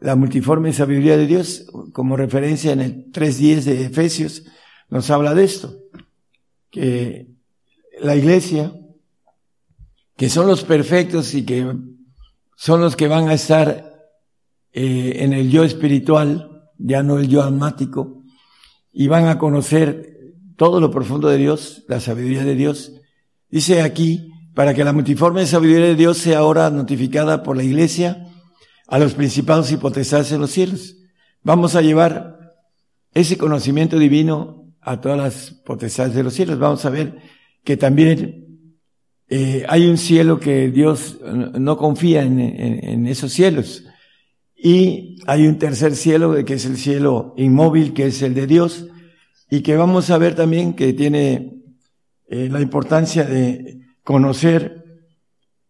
la 0.01 0.17
multiforme 0.17 0.73
sabiduría 0.73 1.15
de 1.15 1.25
Dios, 1.25 1.67
como 1.93 2.17
referencia 2.17 2.73
en 2.73 2.81
el 2.81 3.13
3.10 3.13 3.63
de 3.63 3.85
Efesios, 3.85 4.43
nos 4.89 5.09
habla 5.09 5.35
de 5.35 5.45
esto, 5.45 5.73
que 6.69 7.27
la 8.01 8.17
iglesia, 8.17 8.73
que 10.17 10.29
son 10.29 10.47
los 10.47 10.65
perfectos 10.65 11.33
y 11.33 11.45
que 11.45 11.65
son 12.57 12.81
los 12.81 12.97
que 12.97 13.07
van 13.07 13.29
a 13.29 13.33
estar 13.35 13.88
eh, 14.73 15.17
en 15.19 15.33
el 15.33 15.49
yo 15.49 15.63
espiritual, 15.63 16.69
ya 16.77 17.03
no 17.03 17.19
el 17.19 17.27
yo 17.27 17.43
almático, 17.43 18.23
y 18.91 19.07
van 19.07 19.27
a 19.27 19.37
conocer 19.37 20.33
todo 20.55 20.79
lo 20.79 20.91
profundo 20.91 21.29
de 21.29 21.37
Dios, 21.37 21.85
la 21.87 21.99
sabiduría 21.99 22.43
de 22.43 22.55
Dios. 22.55 22.93
Dice 23.49 23.81
aquí, 23.81 24.31
para 24.53 24.73
que 24.73 24.83
la 24.83 24.93
multiforme 24.93 25.45
sabiduría 25.45 25.87
de 25.87 25.95
Dios 25.95 26.17
sea 26.17 26.39
ahora 26.39 26.69
notificada 26.69 27.43
por 27.43 27.55
la 27.55 27.63
iglesia 27.63 28.27
a 28.87 28.99
los 28.99 29.13
principados 29.13 29.71
y 29.71 29.77
potestades 29.77 30.31
en 30.31 30.41
los 30.41 30.51
cielos. 30.51 30.97
Vamos 31.43 31.75
a 31.75 31.81
llevar 31.81 32.57
ese 33.13 33.37
conocimiento 33.37 33.97
divino 33.97 34.73
a 34.81 34.99
todas 34.99 35.17
las 35.17 35.51
potestades 35.65 36.13
de 36.13 36.23
los 36.23 36.33
cielos. 36.33 36.59
Vamos 36.59 36.83
a 36.85 36.89
ver 36.89 37.19
que 37.63 37.77
también 37.77 38.59
eh, 39.29 39.65
hay 39.69 39.87
un 39.87 39.97
cielo 39.97 40.39
que 40.39 40.69
Dios 40.71 41.17
no 41.23 41.77
confía 41.77 42.23
en, 42.23 42.39
en 42.39 43.07
esos 43.07 43.31
cielos. 43.31 43.85
Y 44.61 45.17
hay 45.25 45.47
un 45.47 45.57
tercer 45.57 45.95
cielo 45.95 46.35
que 46.43 46.55
es 46.55 46.65
el 46.65 46.77
cielo 46.77 47.33
inmóvil, 47.37 47.93
que 47.93 48.07
es 48.07 48.21
el 48.21 48.33
de 48.33 48.45
Dios 48.45 48.87
y 49.49 49.61
que 49.61 49.77
vamos 49.77 50.09
a 50.09 50.17
ver 50.17 50.35
también 50.35 50.73
que 50.73 50.93
tiene 50.93 51.63
eh, 52.27 52.49
la 52.51 52.61
importancia 52.61 53.23
de 53.23 53.79
conocer 54.03 54.83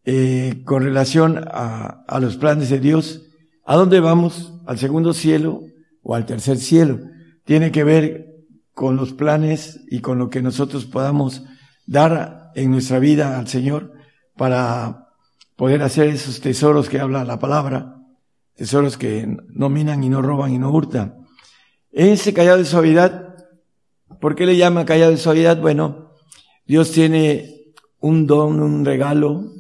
eh, 0.06 0.62
con 0.66 0.84
relación 0.84 1.46
a, 1.52 2.04
a, 2.08 2.20
los 2.20 2.38
planes 2.38 2.70
de 2.70 2.80
Dios, 2.80 3.28
a 3.64 3.76
dónde 3.76 4.00
vamos, 4.00 4.54
al 4.66 4.80
segundo 4.80 5.14
cielo 5.14 5.62
o 6.02 6.16
al 6.16 6.26
tercer 6.26 6.58
cielo. 6.58 7.00
Tiene 7.46 7.72
que 7.72 7.84
ver 7.84 8.26
con 8.74 8.96
los 8.96 9.14
planes 9.14 9.82
y 9.90 10.00
con 10.00 10.18
lo 10.18 10.30
que 10.30 10.42
nosotros 10.42 10.86
podamos 10.86 11.44
dar 11.86 12.52
en 12.56 12.72
nuestra 12.72 13.00
vida 13.00 13.38
al 13.38 13.48
Señor 13.48 13.94
para 14.36 15.10
poder 15.56 15.84
hacer 15.84 16.08
esos 16.08 16.40
tesoros 16.40 16.90
que 16.90 17.00
habla 17.00 17.24
la 17.24 17.40
palabra, 17.40 17.99
tesoros 18.60 18.98
que 18.98 19.26
no 19.48 19.70
minan 19.70 20.04
y 20.04 20.10
no 20.10 20.22
roban 20.22 20.54
y 20.54 20.60
no 20.60 20.70
hurtan. 20.70 21.26
Ese 21.92 22.34
callado 22.34 22.60
de 22.60 22.66
suavidad 22.66 23.30
¿Por 24.20 24.36
qué 24.36 24.46
le 24.46 24.58
llama 24.58 24.86
callado 24.86 25.12
de 25.12 25.18
suavidad? 25.18 25.62
Bueno, 25.62 26.12
Dios 26.66 26.92
tiene 26.92 27.74
un 28.00 28.28
don, 28.28 28.60
un 28.60 28.84
regalo. 28.84 29.54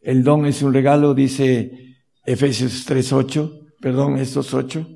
El 0.00 0.24
don 0.24 0.44
es 0.46 0.62
un 0.62 0.74
regalo, 0.74 1.14
dice 1.14 1.96
Efesios 2.24 2.88
3.8, 2.88 3.74
perdón, 3.80 4.18
estos 4.18 4.54
8. 4.54 4.86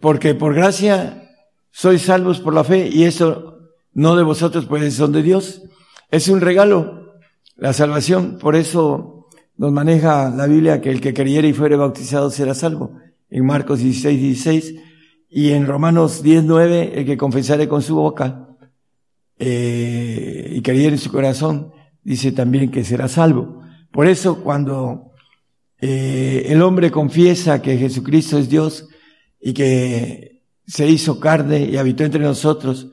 Porque 0.00 0.34
por 0.34 0.54
gracia 0.54 1.30
sois 1.70 2.02
salvos 2.02 2.40
por 2.40 2.52
la 2.52 2.64
fe 2.64 2.88
y 2.88 3.04
eso 3.04 3.58
no 3.94 4.16
de 4.16 4.22
vosotros, 4.22 4.66
pues 4.66 4.92
son 4.92 5.12
de 5.12 5.22
Dios. 5.22 5.62
Es 6.10 6.28
un 6.28 6.42
regalo, 6.42 7.14
la 7.56 7.72
salvación. 7.72 8.38
Por 8.38 8.54
eso 8.54 9.19
nos 9.60 9.72
maneja 9.72 10.30
la 10.30 10.46
Biblia 10.46 10.80
que 10.80 10.88
el 10.88 11.02
que 11.02 11.12
creyere 11.12 11.46
y 11.48 11.52
fuere 11.52 11.76
bautizado 11.76 12.30
será 12.30 12.54
salvo. 12.54 12.96
En 13.28 13.44
Marcos 13.44 13.80
16, 13.80 14.18
16 14.18 14.74
y 15.28 15.50
en 15.50 15.66
Romanos 15.66 16.24
10.9, 16.24 16.92
el 16.94 17.04
que 17.04 17.18
confesare 17.18 17.68
con 17.68 17.82
su 17.82 17.94
boca 17.94 18.48
eh, 19.38 20.50
y 20.50 20.62
creyere 20.62 20.92
en 20.94 20.98
su 20.98 21.12
corazón, 21.12 21.74
dice 22.02 22.32
también 22.32 22.70
que 22.70 22.84
será 22.84 23.06
salvo. 23.06 23.60
Por 23.92 24.06
eso 24.06 24.42
cuando 24.42 25.12
eh, 25.78 26.46
el 26.46 26.62
hombre 26.62 26.90
confiesa 26.90 27.60
que 27.60 27.76
Jesucristo 27.76 28.38
es 28.38 28.48
Dios 28.48 28.88
y 29.38 29.52
que 29.52 30.40
se 30.66 30.88
hizo 30.88 31.20
carne 31.20 31.64
y 31.64 31.76
habitó 31.76 32.04
entre 32.04 32.22
nosotros 32.22 32.88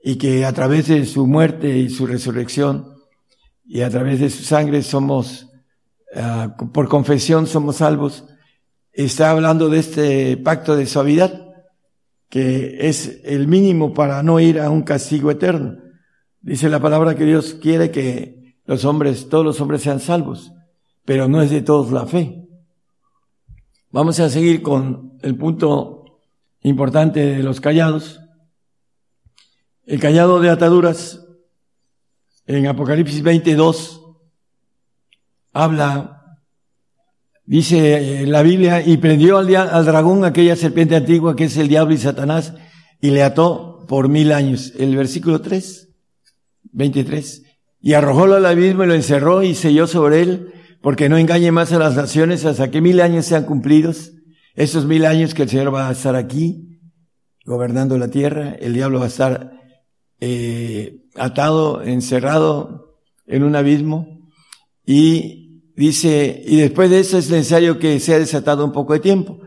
y 0.00 0.14
que 0.14 0.44
a 0.44 0.52
través 0.52 0.86
de 0.86 1.04
su 1.04 1.26
muerte 1.26 1.76
y 1.76 1.90
su 1.90 2.06
resurrección 2.06 2.92
y 3.66 3.80
a 3.80 3.90
través 3.90 4.20
de 4.20 4.30
su 4.30 4.44
sangre 4.44 4.82
somos, 4.84 5.48
uh, 6.14 6.70
por 6.72 6.88
confesión 6.88 7.46
somos 7.46 7.76
salvos, 7.76 8.24
está 8.92 9.30
hablando 9.30 9.68
de 9.68 9.78
este 9.78 10.36
pacto 10.36 10.76
de 10.76 10.86
suavidad 10.86 11.46
que 12.28 12.88
es 12.88 13.20
el 13.24 13.46
mínimo 13.46 13.94
para 13.94 14.22
no 14.22 14.40
ir 14.40 14.60
a 14.60 14.70
un 14.70 14.82
castigo 14.82 15.30
eterno. 15.30 15.78
Dice 16.40 16.68
la 16.68 16.80
palabra 16.80 17.14
que 17.14 17.24
Dios 17.24 17.54
quiere 17.54 17.90
que 17.90 18.56
los 18.64 18.84
hombres, 18.84 19.28
todos 19.28 19.44
los 19.44 19.60
hombres 19.60 19.82
sean 19.82 20.00
salvos, 20.00 20.52
pero 21.04 21.28
no 21.28 21.42
es 21.42 21.50
de 21.50 21.62
todos 21.62 21.92
la 21.92 22.06
fe. 22.06 22.46
Vamos 23.90 24.18
a 24.20 24.28
seguir 24.28 24.62
con 24.62 25.18
el 25.22 25.36
punto 25.36 26.20
importante 26.62 27.24
de 27.24 27.42
los 27.42 27.60
callados. 27.60 28.20
El 29.84 30.00
callado 30.00 30.40
de 30.40 30.50
ataduras 30.50 31.24
en 32.46 32.66
Apocalipsis 32.66 33.22
22 33.22 34.02
habla 35.64 36.16
Dice 37.46 38.22
eh, 38.22 38.26
la 38.26 38.42
Biblia, 38.42 38.84
y 38.84 38.96
prendió 38.96 39.38
al, 39.38 39.54
al, 39.54 39.84
dragón 39.84 40.24
aquella 40.24 40.56
serpiente 40.56 40.96
antigua 40.96 41.36
que 41.36 41.44
es 41.44 41.56
el 41.56 41.68
diablo 41.68 41.94
y 41.94 41.98
Satanás, 41.98 42.54
y 43.00 43.10
le 43.10 43.22
ató 43.22 43.86
por 43.86 44.08
mil 44.08 44.32
años. 44.32 44.72
El 44.76 44.96
versículo 44.96 45.40
3, 45.40 45.88
23. 46.72 47.44
Y 47.80 47.92
arrojólo 47.92 48.34
al 48.34 48.46
abismo 48.46 48.82
y 48.82 48.88
lo 48.88 48.94
encerró 48.94 49.44
y 49.44 49.54
selló 49.54 49.86
sobre 49.86 50.22
él, 50.22 50.52
porque 50.82 51.08
no 51.08 51.18
engañe 51.18 51.52
más 51.52 51.72
a 51.72 51.78
las 51.78 51.94
naciones 51.94 52.44
hasta 52.44 52.72
que 52.72 52.80
mil 52.80 53.00
años 53.00 53.26
sean 53.26 53.44
cumplidos. 53.44 54.12
Esos 54.56 54.84
mil 54.84 55.06
años 55.06 55.32
que 55.32 55.42
el 55.42 55.48
Señor 55.48 55.72
va 55.72 55.88
a 55.88 55.92
estar 55.92 56.16
aquí, 56.16 56.80
gobernando 57.44 57.96
la 57.96 58.08
tierra, 58.08 58.56
el 58.58 58.74
diablo 58.74 58.98
va 58.98 59.04
a 59.04 59.08
estar 59.08 59.52
eh, 60.18 61.04
atado, 61.14 61.82
encerrado 61.82 62.98
en 63.26 63.44
un 63.44 63.54
abismo, 63.54 64.08
y 64.84 65.45
Dice, 65.76 66.42
y 66.46 66.56
después 66.56 66.88
de 66.88 67.00
eso 67.00 67.18
es 67.18 67.30
necesario 67.30 67.78
que 67.78 68.00
sea 68.00 68.18
desatado 68.18 68.64
un 68.64 68.72
poco 68.72 68.94
de 68.94 69.00
tiempo. 69.00 69.40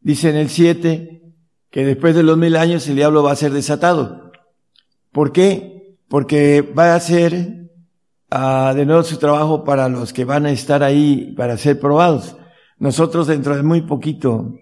Dice 0.00 0.30
en 0.30 0.36
el 0.36 0.48
7 0.48 1.22
que 1.70 1.84
después 1.84 2.14
de 2.14 2.22
los 2.22 2.38
mil 2.38 2.54
años 2.54 2.86
el 2.86 2.94
diablo 2.94 3.24
va 3.24 3.32
a 3.32 3.36
ser 3.36 3.52
desatado. 3.52 4.30
¿Por 5.10 5.32
qué? 5.32 5.96
Porque 6.08 6.62
va 6.62 6.92
a 6.92 6.96
hacer 6.96 7.68
uh, 8.30 8.74
de 8.74 8.86
nuevo 8.86 9.02
su 9.02 9.16
trabajo 9.16 9.64
para 9.64 9.88
los 9.88 10.12
que 10.12 10.24
van 10.24 10.46
a 10.46 10.52
estar 10.52 10.84
ahí 10.84 11.34
para 11.36 11.56
ser 11.56 11.80
probados. 11.80 12.36
Nosotros 12.78 13.26
dentro 13.26 13.56
de 13.56 13.64
muy 13.64 13.82
poquito 13.82 14.54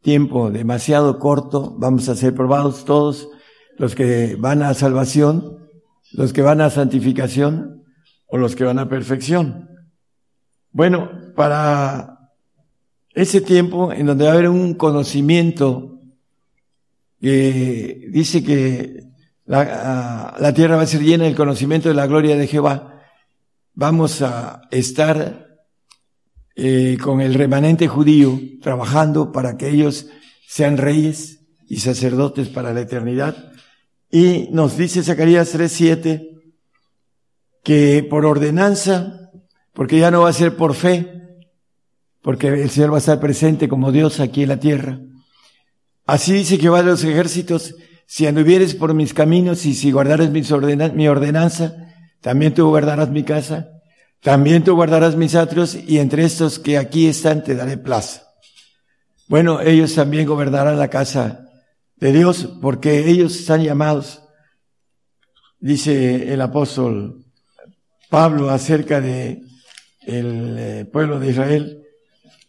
tiempo, 0.00 0.50
demasiado 0.50 1.18
corto, 1.18 1.74
vamos 1.76 2.08
a 2.08 2.16
ser 2.16 2.34
probados 2.34 2.86
todos 2.86 3.28
los 3.76 3.94
que 3.94 4.36
van 4.38 4.62
a 4.62 4.72
salvación, 4.72 5.68
los 6.12 6.32
que 6.32 6.40
van 6.40 6.62
a 6.62 6.70
santificación 6.70 7.84
o 8.26 8.38
los 8.38 8.56
que 8.56 8.64
van 8.64 8.78
a 8.78 8.88
perfección. 8.88 9.69
Bueno, 10.72 11.10
para 11.34 12.30
ese 13.14 13.40
tiempo 13.40 13.92
en 13.92 14.06
donde 14.06 14.24
va 14.24 14.30
a 14.30 14.34
haber 14.34 14.48
un 14.48 14.74
conocimiento 14.74 16.00
que 17.20 18.06
dice 18.10 18.42
que 18.42 19.04
la, 19.44 20.36
la, 20.38 20.54
tierra 20.54 20.76
va 20.76 20.82
a 20.82 20.86
ser 20.86 21.02
llena 21.02 21.24
del 21.24 21.34
conocimiento 21.34 21.88
de 21.88 21.94
la 21.94 22.06
gloria 22.06 22.36
de 22.36 22.46
Jehová. 22.46 23.02
Vamos 23.74 24.22
a 24.22 24.62
estar 24.70 25.50
eh, 26.56 26.98
con 27.02 27.20
el 27.20 27.34
remanente 27.34 27.88
judío 27.88 28.38
trabajando 28.60 29.32
para 29.32 29.56
que 29.56 29.70
ellos 29.70 30.08
sean 30.46 30.76
reyes 30.76 31.46
y 31.66 31.80
sacerdotes 31.80 32.48
para 32.48 32.74
la 32.74 32.80
eternidad. 32.80 33.52
Y 34.10 34.48
nos 34.50 34.76
dice 34.76 35.02
Zacarías 35.02 35.54
3:7 35.54 36.28
que 37.62 38.06
por 38.08 38.26
ordenanza, 38.26 39.19
porque 39.80 39.98
ya 39.98 40.10
no 40.10 40.20
va 40.20 40.28
a 40.28 40.34
ser 40.34 40.56
por 40.56 40.74
fe, 40.74 41.10
porque 42.20 42.48
el 42.48 42.68
Señor 42.68 42.92
va 42.92 42.96
a 42.96 42.98
estar 42.98 43.18
presente 43.18 43.66
como 43.66 43.92
Dios 43.92 44.20
aquí 44.20 44.42
en 44.42 44.50
la 44.50 44.60
tierra. 44.60 45.00
Así 46.04 46.34
dice 46.34 46.58
Jehová 46.58 46.82
de 46.82 46.90
los 46.90 47.02
ejércitos, 47.02 47.76
si 48.06 48.26
anduvieres 48.26 48.74
por 48.74 48.92
mis 48.92 49.14
caminos 49.14 49.64
y 49.64 49.72
si 49.72 49.90
guardares 49.90 50.28
mis 50.28 50.52
mi 50.92 51.08
ordenanza, 51.08 51.72
también 52.20 52.52
tú 52.52 52.68
guardarás 52.68 53.08
mi 53.08 53.22
casa, 53.22 53.70
también 54.20 54.64
tú 54.64 54.74
guardarás 54.74 55.16
mis 55.16 55.34
atrios 55.34 55.74
y 55.74 55.96
entre 55.96 56.24
estos 56.24 56.58
que 56.58 56.76
aquí 56.76 57.06
están 57.06 57.42
te 57.42 57.54
daré 57.54 57.78
plaza. 57.78 58.24
Bueno, 59.28 59.62
ellos 59.62 59.94
también 59.94 60.26
gobernarán 60.26 60.78
la 60.78 60.88
casa 60.88 61.48
de 61.96 62.12
Dios 62.12 62.50
porque 62.60 63.08
ellos 63.08 63.34
están 63.34 63.62
llamados, 63.62 64.20
dice 65.58 66.34
el 66.34 66.42
apóstol 66.42 67.24
Pablo 68.10 68.50
acerca 68.50 69.00
de 69.00 69.48
el 70.10 70.56
eh, 70.58 70.84
pueblo 70.84 71.18
de 71.18 71.30
Israel, 71.30 71.82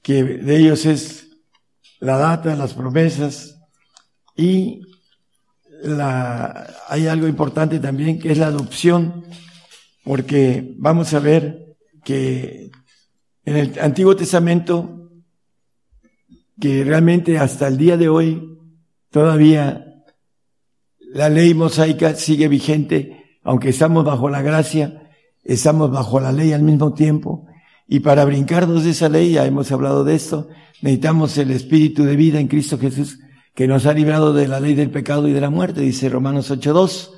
que 0.02 0.24
de 0.24 0.58
ellos 0.58 0.86
es 0.86 1.30
la 2.00 2.18
data, 2.18 2.56
las 2.56 2.74
promesas 2.74 3.60
y 4.36 4.82
la, 5.84 6.68
hay 6.88 7.08
algo 7.08 7.28
importante 7.28 7.80
también 7.80 8.20
que 8.20 8.32
es 8.32 8.38
la 8.38 8.48
adopción, 8.48 9.26
porque 10.04 10.74
vamos 10.78 11.14
a 11.14 11.20
ver 11.20 11.76
que 12.04 12.72
en 13.46 13.58
el 13.58 13.80
Antiguo 13.80 14.16
Testamento, 14.16 15.10
que 16.60 16.84
realmente 16.84 17.38
hasta 17.38 17.68
el 17.68 17.78
día 17.78 17.98
de 17.98 18.10
hoy 18.10 18.58
todavía 19.10 19.86
la 21.00 21.30
ley 21.30 21.54
mosaica 21.54 22.16
sigue 22.16 22.48
vigente, 22.48 23.40
aunque 23.44 23.70
estamos 23.70 24.06
bajo 24.06 24.30
la 24.30 24.42
gracia, 24.42 25.10
estamos 25.44 25.92
bajo 25.92 26.20
la 26.20 26.32
ley 26.32 26.54
al 26.54 26.62
mismo 26.62 26.94
tiempo, 26.94 27.48
y 27.94 28.00
para 28.00 28.24
brincarnos 28.24 28.86
de 28.86 28.92
esa 28.92 29.10
ley, 29.10 29.34
ya 29.34 29.46
hemos 29.46 29.70
hablado 29.70 30.06
de 30.06 30.16
esto, 30.16 30.48
necesitamos 30.82 31.38
el 31.38 31.52
espíritu 31.52 32.06
de 32.06 32.16
vida 32.16 32.40
en 32.40 32.48
Cristo 32.48 32.80
Jesús, 32.80 33.20
que 33.54 33.68
nos 33.68 33.86
ha 33.86 33.94
librado 33.94 34.32
de 34.32 34.48
la 34.48 34.62
ley 34.62 34.76
del 34.76 34.92
pecado 34.92 35.28
y 35.28 35.34
de 35.34 35.42
la 35.42 35.50
muerte, 35.50 35.82
dice 35.82 36.08
Romanos 36.08 36.50
8.2. 36.50 37.12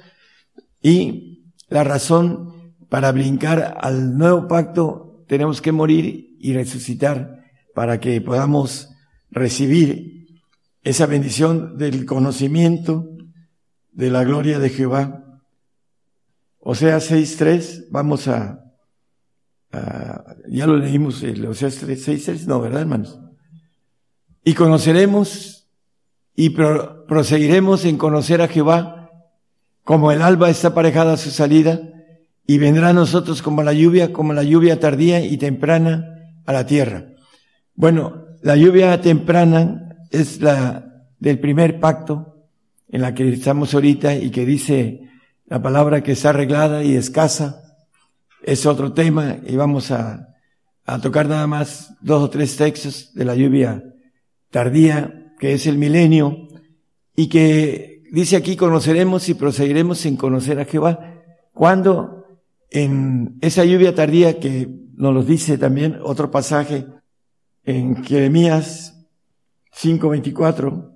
Y 0.81 1.51
la 1.69 1.83
razón 1.83 2.73
para 2.89 3.11
brincar 3.11 3.77
al 3.81 4.17
nuevo 4.17 4.47
pacto, 4.47 5.23
tenemos 5.27 5.61
que 5.61 5.71
morir 5.71 6.37
y 6.39 6.53
resucitar 6.53 7.43
para 7.75 7.99
que 7.99 8.19
podamos 8.19 8.89
recibir 9.29 10.41
esa 10.81 11.05
bendición 11.05 11.77
del 11.77 12.03
conocimiento 12.07 13.09
de 13.91 14.09
la 14.09 14.23
gloria 14.23 14.57
de 14.57 14.71
Jehová. 14.71 15.39
O 16.57 16.73
sea, 16.73 16.97
6.3, 16.97 17.89
vamos 17.91 18.27
a 18.27 18.62
Ah, 19.73 20.35
ya 20.47 20.67
lo 20.67 20.77
leímos, 20.77 21.23
el 21.23 21.43
Oseas 21.47 21.73
6, 21.73 22.45
no, 22.45 22.61
¿verdad, 22.61 22.81
hermanos? 22.81 23.19
Y 24.43 24.53
conoceremos 24.53 25.67
y 26.35 26.51
proseguiremos 26.51 27.83
en 27.85 27.97
conocer 27.97 28.41
a 28.43 28.47
Jehová, 28.47 29.09
como 29.83 30.11
el 30.11 30.21
alba 30.21 30.51
está 30.51 30.69
aparejada 30.69 31.13
a 31.13 31.17
su 31.17 31.31
salida, 31.31 31.81
y 32.45 32.59
vendrá 32.59 32.89
a 32.89 32.93
nosotros 32.93 33.41
como 33.41 33.63
la 33.63 33.73
lluvia, 33.73 34.13
como 34.13 34.33
la 34.33 34.43
lluvia 34.43 34.79
tardía 34.79 35.25
y 35.25 35.37
temprana 35.37 36.35
a 36.45 36.53
la 36.53 36.67
tierra. 36.67 37.07
Bueno, 37.73 38.25
la 38.43 38.55
lluvia 38.55 39.01
temprana 39.01 39.97
es 40.11 40.39
la 40.39 41.07
del 41.19 41.39
primer 41.39 41.79
pacto 41.79 42.45
en 42.89 43.01
la 43.01 43.15
que 43.15 43.27
estamos 43.29 43.73
ahorita 43.73 44.15
y 44.17 44.29
que 44.29 44.45
dice 44.45 45.09
la 45.47 45.61
palabra 45.61 46.03
que 46.03 46.11
está 46.11 46.29
arreglada 46.29 46.83
y 46.83 46.95
escasa, 46.95 47.62
es 48.43 48.65
otro 48.65 48.93
tema 48.93 49.37
y 49.45 49.55
vamos 49.55 49.91
a, 49.91 50.35
a 50.85 50.99
tocar 50.99 51.27
nada 51.27 51.47
más 51.47 51.95
dos 52.01 52.23
o 52.23 52.29
tres 52.29 52.55
textos 52.57 53.13
de 53.13 53.25
la 53.25 53.35
lluvia 53.35 53.83
tardía, 54.49 55.33
que 55.39 55.53
es 55.53 55.65
el 55.65 55.77
milenio, 55.77 56.47
y 57.15 57.27
que 57.27 58.03
dice 58.11 58.35
aquí 58.35 58.55
conoceremos 58.55 59.27
y 59.29 59.33
proseguiremos 59.33 60.05
en 60.05 60.15
conocer 60.15 60.59
a 60.59 60.65
Jehová. 60.65 61.23
Cuando 61.53 62.25
en 62.69 63.37
esa 63.41 63.65
lluvia 63.65 63.95
tardía 63.95 64.39
que 64.39 64.69
nos 64.95 65.13
lo 65.13 65.23
dice 65.23 65.57
también 65.57 65.99
otro 66.03 66.29
pasaje 66.29 66.85
en 67.63 68.03
Jeremías 68.03 69.07
5:24, 69.71 70.91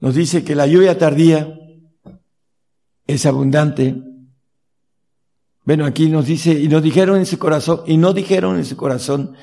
nos 0.00 0.14
dice 0.14 0.44
que 0.44 0.54
la 0.54 0.66
lluvia 0.66 0.98
tardía 0.98 1.58
es 3.06 3.26
abundante 3.26 4.02
bueno, 5.66 5.84
aquí 5.84 6.08
nos 6.08 6.26
dice, 6.26 6.52
y 6.52 6.68
nos 6.68 6.80
dijeron 6.80 7.18
en 7.18 7.26
su 7.26 7.38
corazón, 7.40 7.80
y 7.86 7.96
no 7.96 8.12
dijeron 8.12 8.56
en 8.56 8.64
su 8.64 8.76
corazón, 8.76 9.34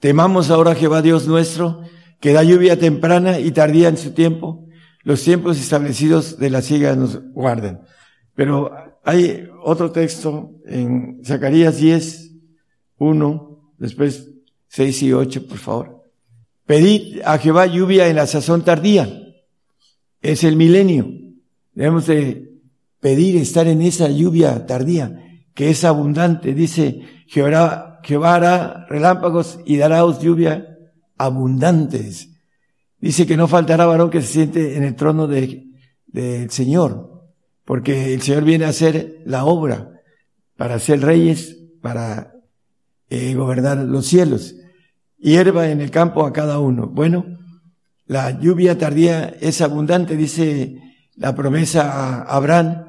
temamos 0.00 0.50
ahora 0.50 0.72
a 0.72 0.74
Jehová 0.74 1.02
Dios 1.02 1.28
nuestro, 1.28 1.82
que 2.20 2.32
da 2.32 2.42
lluvia 2.42 2.80
temprana 2.80 3.38
y 3.38 3.52
tardía 3.52 3.88
en 3.88 3.96
su 3.96 4.10
tiempo, 4.10 4.66
los 5.04 5.22
tiempos 5.22 5.56
establecidos 5.60 6.36
de 6.40 6.50
la 6.50 6.62
siega 6.62 6.96
nos 6.96 7.20
guarden. 7.32 7.78
Pero 8.34 8.72
hay 9.04 9.48
otro 9.62 9.92
texto 9.92 10.50
en 10.66 11.20
Zacarías 11.24 11.76
10, 11.76 12.32
1, 12.98 13.72
después 13.78 14.32
6 14.66 15.02
y 15.04 15.12
8, 15.12 15.46
por 15.46 15.58
favor. 15.58 16.02
Pedid 16.66 17.20
a 17.24 17.38
Jehová 17.38 17.66
lluvia 17.66 18.08
en 18.08 18.16
la 18.16 18.26
sazón 18.26 18.64
tardía. 18.64 19.08
Es 20.20 20.42
el 20.42 20.56
milenio. 20.56 21.08
Debemos 21.72 22.08
de 22.08 22.50
pedir 22.98 23.36
estar 23.36 23.68
en 23.68 23.80
esa 23.80 24.08
lluvia 24.10 24.66
tardía 24.66 25.26
que 25.58 25.70
es 25.70 25.82
abundante. 25.82 26.54
Dice, 26.54 27.00
Jehová, 27.26 27.98
Jehová 28.04 28.36
hará 28.36 28.86
relámpagos 28.88 29.58
y 29.66 29.76
daráos 29.76 30.20
lluvia 30.20 30.78
abundantes. 31.16 32.28
Dice 33.00 33.26
que 33.26 33.36
no 33.36 33.48
faltará 33.48 33.84
varón 33.84 34.08
que 34.08 34.22
se 34.22 34.34
siente 34.34 34.76
en 34.76 34.84
el 34.84 34.94
trono 34.94 35.26
del 35.26 36.50
Señor, 36.50 37.24
porque 37.64 38.14
el 38.14 38.22
Señor 38.22 38.44
viene 38.44 38.66
a 38.66 38.68
hacer 38.68 39.20
la 39.24 39.46
obra 39.46 40.00
para 40.56 40.78
ser 40.78 41.00
reyes, 41.00 41.58
para 41.82 42.34
eh, 43.10 43.34
gobernar 43.34 43.78
los 43.78 44.06
cielos. 44.06 44.54
Hierba 45.16 45.70
en 45.70 45.80
el 45.80 45.90
campo 45.90 46.24
a 46.24 46.32
cada 46.32 46.60
uno. 46.60 46.86
Bueno, 46.86 47.36
la 48.06 48.38
lluvia 48.38 48.78
tardía 48.78 49.34
es 49.40 49.60
abundante, 49.60 50.16
dice 50.16 50.76
la 51.16 51.34
promesa 51.34 51.90
a 51.90 52.36
Abraham, 52.36 52.87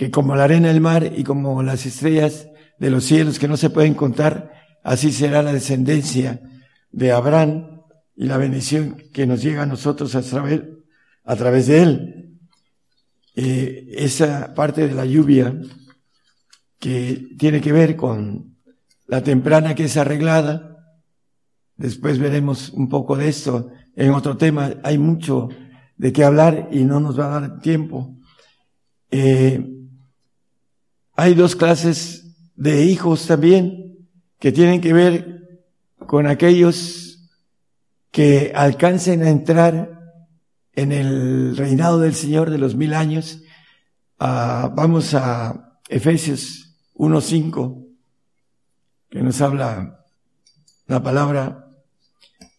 que 0.00 0.10
como 0.10 0.34
la 0.34 0.44
arena 0.44 0.68
del 0.68 0.80
mar 0.80 1.12
y 1.14 1.24
como 1.24 1.62
las 1.62 1.84
estrellas 1.84 2.48
de 2.78 2.88
los 2.88 3.04
cielos 3.04 3.38
que 3.38 3.48
no 3.48 3.58
se 3.58 3.68
pueden 3.68 3.92
contar, 3.92 4.50
así 4.82 5.12
será 5.12 5.42
la 5.42 5.52
descendencia 5.52 6.40
de 6.90 7.12
Abraham 7.12 7.82
y 8.16 8.24
la 8.24 8.38
bendición 8.38 8.96
que 9.12 9.26
nos 9.26 9.42
llega 9.42 9.64
a 9.64 9.66
nosotros 9.66 10.14
a 10.14 10.22
través, 10.22 10.62
a 11.22 11.36
través 11.36 11.66
de 11.66 11.82
él. 11.82 12.38
Eh, 13.36 13.88
esa 13.98 14.54
parte 14.54 14.88
de 14.88 14.94
la 14.94 15.04
lluvia 15.04 15.54
que 16.78 17.36
tiene 17.38 17.60
que 17.60 17.72
ver 17.72 17.94
con 17.94 18.56
la 19.06 19.22
temprana 19.22 19.74
que 19.74 19.84
es 19.84 19.98
arreglada, 19.98 20.78
después 21.76 22.18
veremos 22.18 22.70
un 22.70 22.88
poco 22.88 23.18
de 23.18 23.28
esto 23.28 23.68
en 23.96 24.12
otro 24.12 24.38
tema, 24.38 24.76
hay 24.82 24.96
mucho 24.96 25.50
de 25.98 26.10
qué 26.10 26.24
hablar 26.24 26.70
y 26.72 26.84
no 26.84 27.00
nos 27.00 27.20
va 27.20 27.26
a 27.26 27.40
dar 27.40 27.60
tiempo. 27.60 28.16
Eh, 29.10 29.76
hay 31.20 31.34
dos 31.34 31.54
clases 31.54 32.34
de 32.56 32.84
hijos 32.84 33.26
también 33.26 34.08
que 34.38 34.52
tienen 34.52 34.80
que 34.80 34.94
ver 34.94 35.60
con 36.06 36.26
aquellos 36.26 37.28
que 38.10 38.52
alcancen 38.54 39.22
a 39.22 39.28
entrar 39.28 40.00
en 40.72 40.92
el 40.92 41.58
reinado 41.58 41.98
del 41.98 42.14
Señor 42.14 42.48
de 42.48 42.56
los 42.56 42.74
mil 42.74 42.94
años. 42.94 43.42
Ah, 44.18 44.72
vamos 44.74 45.12
a 45.12 45.78
Efesios 45.90 46.74
1.5, 46.94 47.86
que 49.10 49.22
nos 49.22 49.42
habla 49.42 50.06
la 50.86 51.02
palabra 51.02 51.66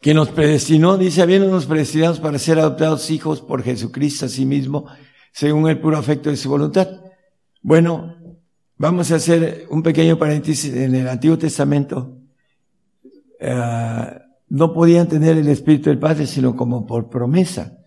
que 0.02 0.14
nos 0.14 0.30
predestinó, 0.30 1.00
dice, 1.00 1.24
habiéndonos 1.24 1.66
predestinados 1.66 2.20
para 2.20 2.38
ser 2.38 2.60
adoptados 2.60 3.10
hijos 3.10 3.42
por 3.42 3.64
Jesucristo 3.64 4.28
a 4.28 4.30
sí 4.30 4.46
mismo, 4.46 4.86
según 5.32 5.68
el 5.68 5.80
puro 5.80 5.98
afecto 5.98 6.30
de 6.30 6.38
su 6.38 6.48
voluntad. 6.48 6.88
Bueno, 7.64 8.21
Vamos 8.82 9.12
a 9.12 9.18
hacer 9.18 9.68
un 9.70 9.84
pequeño 9.84 10.18
paréntesis 10.18 10.74
en 10.74 10.96
el 10.96 11.08
Antiguo 11.08 11.38
Testamento. 11.38 12.18
Uh, 13.40 14.18
no 14.50 14.74
podían 14.74 15.08
tener 15.08 15.38
el 15.38 15.48
Espíritu 15.50 15.92
del 15.92 16.00
Padre 16.00 16.26
sino 16.26 16.56
como 16.56 16.88
por 16.88 17.08
promesa. 17.08 17.78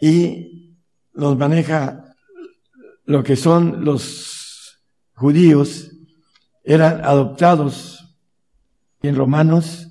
Y 0.00 0.74
nos 1.12 1.36
maneja 1.36 2.16
lo 3.04 3.22
que 3.22 3.36
son 3.36 3.84
los 3.84 4.80
judíos, 5.12 5.90
eran 6.64 7.04
adoptados 7.04 8.16
en 9.02 9.16
Romanos 9.16 9.90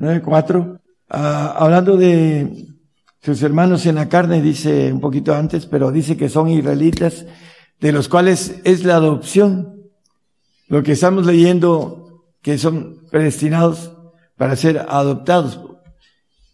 9.4, 0.00 0.80
ah, 1.08 1.54
hablando 1.56 1.96
de 1.96 2.66
sus 3.22 3.42
hermanos 3.42 3.86
en 3.86 3.94
la 3.94 4.10
carne, 4.10 4.42
dice 4.42 4.92
un 4.92 5.00
poquito 5.00 5.34
antes, 5.34 5.64
pero 5.64 5.90
dice 5.90 6.14
que 6.14 6.28
son 6.28 6.50
israelitas, 6.50 7.24
de 7.82 7.92
los 7.92 8.08
cuales 8.08 8.60
es 8.64 8.84
la 8.84 8.94
adopción. 8.94 9.90
Lo 10.68 10.82
que 10.84 10.92
estamos 10.92 11.26
leyendo, 11.26 12.24
que 12.40 12.56
son 12.56 13.02
predestinados 13.10 13.92
para 14.38 14.54
ser 14.56 14.86
adoptados. 14.88 15.60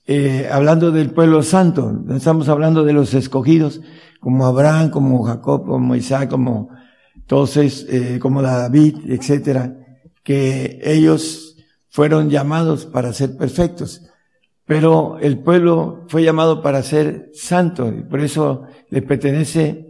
Eh, 0.06 0.48
hablando 0.50 0.90
del 0.90 1.10
pueblo 1.10 1.42
santo, 1.42 1.92
no 1.92 2.16
estamos 2.16 2.48
hablando 2.48 2.82
de 2.82 2.94
los 2.94 3.12
escogidos, 3.12 3.82
como 4.20 4.46
Abraham, 4.46 4.90
como 4.90 5.22
Jacob, 5.22 5.66
como 5.66 5.94
Isaac, 5.94 6.30
como 6.30 6.70
todos, 7.26 7.58
eh, 7.58 8.18
como 8.20 8.40
David, 8.40 8.96
etcétera, 9.06 9.76
que 10.24 10.80
ellos 10.82 11.56
fueron 11.90 12.30
llamados 12.30 12.86
para 12.86 13.12
ser 13.12 13.36
perfectos. 13.36 14.02
Pero 14.64 15.18
el 15.20 15.38
pueblo 15.40 16.06
fue 16.08 16.22
llamado 16.22 16.62
para 16.62 16.82
ser 16.82 17.30
santo 17.34 17.88
y 17.88 18.02
por 18.02 18.20
eso 18.20 18.62
le 18.88 19.02
pertenece 19.02 19.88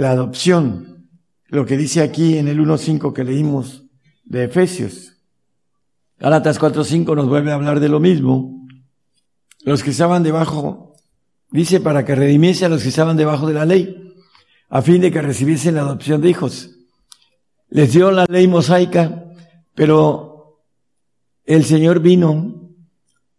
la 0.00 0.12
adopción. 0.12 1.10
Lo 1.48 1.66
que 1.66 1.76
dice 1.76 2.00
aquí 2.00 2.38
en 2.38 2.48
el 2.48 2.58
1.5 2.58 3.12
que 3.12 3.22
leímos 3.22 3.84
de 4.24 4.44
Efesios. 4.44 5.18
Gálatas 6.18 6.58
4.5 6.58 7.14
nos 7.14 7.28
vuelve 7.28 7.50
a 7.50 7.54
hablar 7.54 7.80
de 7.80 7.88
lo 7.88 8.00
mismo. 8.00 8.66
Los 9.62 9.82
que 9.82 9.90
estaban 9.90 10.22
debajo, 10.22 10.96
dice 11.50 11.80
para 11.80 12.04
que 12.04 12.14
redimiese 12.14 12.64
a 12.64 12.70
los 12.70 12.82
que 12.82 12.88
estaban 12.88 13.16
debajo 13.16 13.46
de 13.46 13.54
la 13.54 13.66
ley, 13.66 14.14
a 14.70 14.80
fin 14.80 15.02
de 15.02 15.10
que 15.10 15.20
recibiesen 15.20 15.74
la 15.74 15.82
adopción 15.82 16.22
de 16.22 16.30
hijos. 16.30 16.70
Les 17.68 17.92
dio 17.92 18.10
la 18.10 18.24
ley 18.24 18.48
mosaica, 18.48 19.24
pero 19.74 20.62
el 21.44 21.64
Señor 21.64 22.00
vino, 22.00 22.70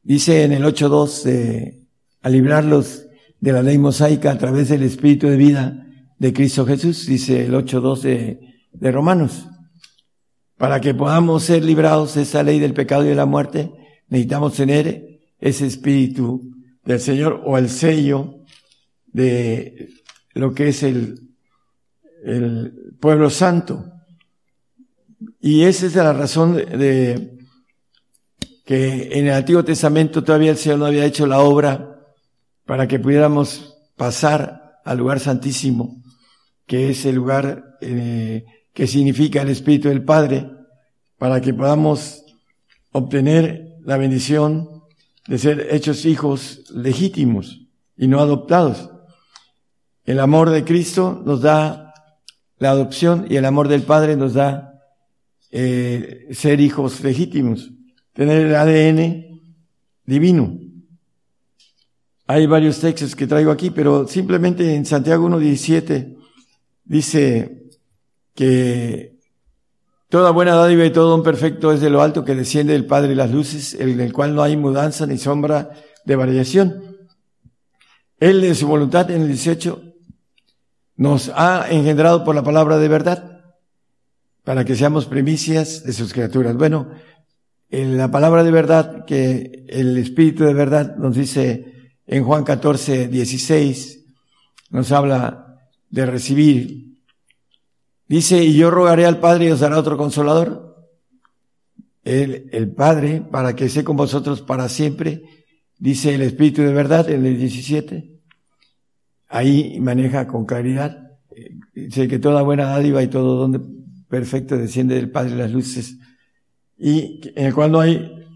dice 0.03 0.43
en 0.43 0.51
el 0.51 0.63
8.2, 0.63 1.87
a 2.21 2.29
librarlos 2.29 3.07
de 3.39 3.51
la 3.51 3.63
ley 3.63 3.79
mosaica 3.79 4.31
a 4.31 4.37
través 4.37 4.69
del 4.69 4.83
Espíritu 4.83 5.27
de 5.27 5.37
vida 5.37 5.87
de 6.21 6.33
Cristo 6.33 6.67
Jesús, 6.67 7.07
dice 7.07 7.45
el 7.45 7.53
8.2 7.55 8.01
de, 8.01 8.39
de 8.73 8.91
Romanos. 8.91 9.47
Para 10.55 10.79
que 10.79 10.93
podamos 10.93 11.41
ser 11.41 11.65
librados 11.65 12.13
de 12.13 12.21
esa 12.21 12.43
ley 12.43 12.59
del 12.59 12.75
pecado 12.75 13.03
y 13.03 13.07
de 13.07 13.15
la 13.15 13.25
muerte, 13.25 13.71
necesitamos 14.07 14.53
tener 14.53 15.19
ese 15.39 15.65
espíritu 15.65 16.53
del 16.85 16.99
Señor 16.99 17.41
o 17.43 17.57
el 17.57 17.71
sello 17.71 18.35
de 19.07 19.89
lo 20.35 20.53
que 20.53 20.67
es 20.67 20.83
el, 20.83 21.27
el 22.23 22.93
pueblo 22.99 23.31
santo. 23.31 23.83
Y 25.39 25.63
esa 25.63 25.87
es 25.87 25.95
la 25.95 26.13
razón 26.13 26.53
de, 26.53 27.39
que 28.63 29.09
en 29.17 29.25
el 29.25 29.33
Antiguo 29.33 29.65
Testamento 29.65 30.23
todavía 30.23 30.51
el 30.51 30.57
Señor 30.57 30.77
no 30.77 30.85
había 30.85 31.05
hecho 31.05 31.25
la 31.25 31.39
obra 31.39 31.99
para 32.67 32.87
que 32.87 32.99
pudiéramos 32.99 33.75
pasar 33.95 34.61
al 34.85 34.99
lugar 34.99 35.19
santísimo, 35.19 36.00
que 36.71 36.89
es 36.89 37.05
el 37.05 37.15
lugar 37.15 37.77
eh, 37.81 38.45
que 38.73 38.87
significa 38.87 39.41
el 39.41 39.49
Espíritu 39.49 39.89
del 39.89 40.05
Padre, 40.05 40.49
para 41.17 41.41
que 41.41 41.53
podamos 41.53 42.23
obtener 42.93 43.75
la 43.81 43.97
bendición 43.97 44.81
de 45.27 45.37
ser 45.37 45.67
hechos 45.71 46.05
hijos 46.05 46.71
legítimos 46.73 47.67
y 47.97 48.07
no 48.07 48.21
adoptados. 48.21 48.89
El 50.05 50.21
amor 50.21 50.49
de 50.49 50.63
Cristo 50.63 51.21
nos 51.25 51.41
da 51.41 51.93
la 52.57 52.69
adopción 52.69 53.25
y 53.29 53.35
el 53.35 53.43
amor 53.43 53.67
del 53.67 53.83
Padre 53.83 54.15
nos 54.15 54.33
da 54.33 54.81
eh, 55.51 56.29
ser 56.31 56.61
hijos 56.61 57.03
legítimos, 57.03 57.69
tener 58.13 58.45
el 58.45 58.55
ADN 58.55 59.41
divino. 60.05 60.57
Hay 62.27 62.47
varios 62.47 62.79
textos 62.79 63.13
que 63.13 63.27
traigo 63.27 63.51
aquí, 63.51 63.71
pero 63.71 64.07
simplemente 64.07 64.73
en 64.73 64.85
Santiago 64.85 65.27
1.17 65.27 66.20
dice, 66.83 67.61
que 68.35 69.19
toda 70.09 70.31
buena 70.31 70.55
dádiva 70.55 70.85
y 70.85 70.91
todo 70.91 71.09
don 71.09 71.23
perfecto 71.23 71.71
es 71.71 71.81
de 71.81 71.89
lo 71.89 72.01
alto 72.01 72.25
que 72.25 72.35
desciende 72.35 72.73
del 72.73 72.85
Padre 72.85 73.09
de 73.09 73.15
las 73.15 73.31
luces, 73.31 73.73
en 73.75 73.99
el 73.99 74.13
cual 74.13 74.35
no 74.35 74.43
hay 74.43 74.57
mudanza 74.57 75.05
ni 75.05 75.17
sombra 75.17 75.71
de 76.05 76.15
variación. 76.15 76.97
Él 78.19 78.41
de 78.41 78.55
su 78.55 78.67
voluntad 78.67 79.09
en 79.11 79.21
el 79.21 79.27
18 79.27 79.81
nos 80.97 81.31
ha 81.35 81.67
engendrado 81.69 82.23
por 82.23 82.35
la 82.35 82.43
palabra 82.43 82.77
de 82.77 82.87
verdad 82.87 83.43
para 84.43 84.65
que 84.65 84.75
seamos 84.75 85.05
primicias 85.05 85.83
de 85.83 85.93
sus 85.93 86.13
criaturas. 86.13 86.55
Bueno, 86.55 86.89
en 87.69 87.97
la 87.97 88.11
palabra 88.11 88.43
de 88.43 88.51
verdad 88.51 89.05
que 89.05 89.65
el 89.67 89.97
Espíritu 89.97 90.43
de 90.43 90.53
verdad 90.53 90.95
nos 90.97 91.15
dice 91.15 91.93
en 92.05 92.23
Juan 92.23 92.43
14, 92.43 93.07
16, 93.07 94.05
nos 94.71 94.91
habla 94.91 95.50
de 95.91 96.05
recibir 96.05 96.91
Dice, 98.11 98.43
y 98.43 98.57
yo 98.57 98.69
rogaré 98.69 99.05
al 99.05 99.21
Padre 99.21 99.45
y 99.45 99.51
os 99.51 99.61
dará 99.61 99.79
otro 99.79 99.95
consolador. 99.95 100.85
El, 102.03 102.49
el 102.51 102.69
Padre, 102.69 103.21
para 103.21 103.55
que 103.55 103.63
esté 103.63 103.85
con 103.85 103.95
vosotros 103.95 104.41
para 104.41 104.67
siempre, 104.67 105.23
dice 105.79 106.13
el 106.13 106.21
Espíritu 106.23 106.61
de 106.61 106.73
verdad 106.73 107.09
en 107.09 107.25
el 107.25 107.37
17. 107.37 108.19
Ahí 109.29 109.79
maneja 109.79 110.27
con 110.27 110.45
claridad. 110.45 111.13
Dice 111.73 112.09
que 112.09 112.19
toda 112.19 112.41
buena 112.41 112.65
dádiva 112.65 113.01
y 113.01 113.07
todo 113.07 113.37
donde 113.37 113.61
perfecto 114.09 114.57
desciende 114.57 114.95
del 114.95 115.09
Padre 115.09 115.37
las 115.37 115.51
luces. 115.51 115.97
Y 116.77 117.21
en 117.33 117.45
el 117.45 117.53
cual 117.53 117.71
no 117.71 117.79
hay 117.79 118.27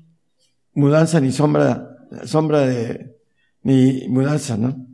mudanza 0.73 1.19
ni 1.19 1.33
sombra, 1.33 1.97
sombra 2.23 2.61
de, 2.61 3.17
ni 3.61 4.07
mudanza, 4.07 4.55
¿no? 4.55 4.87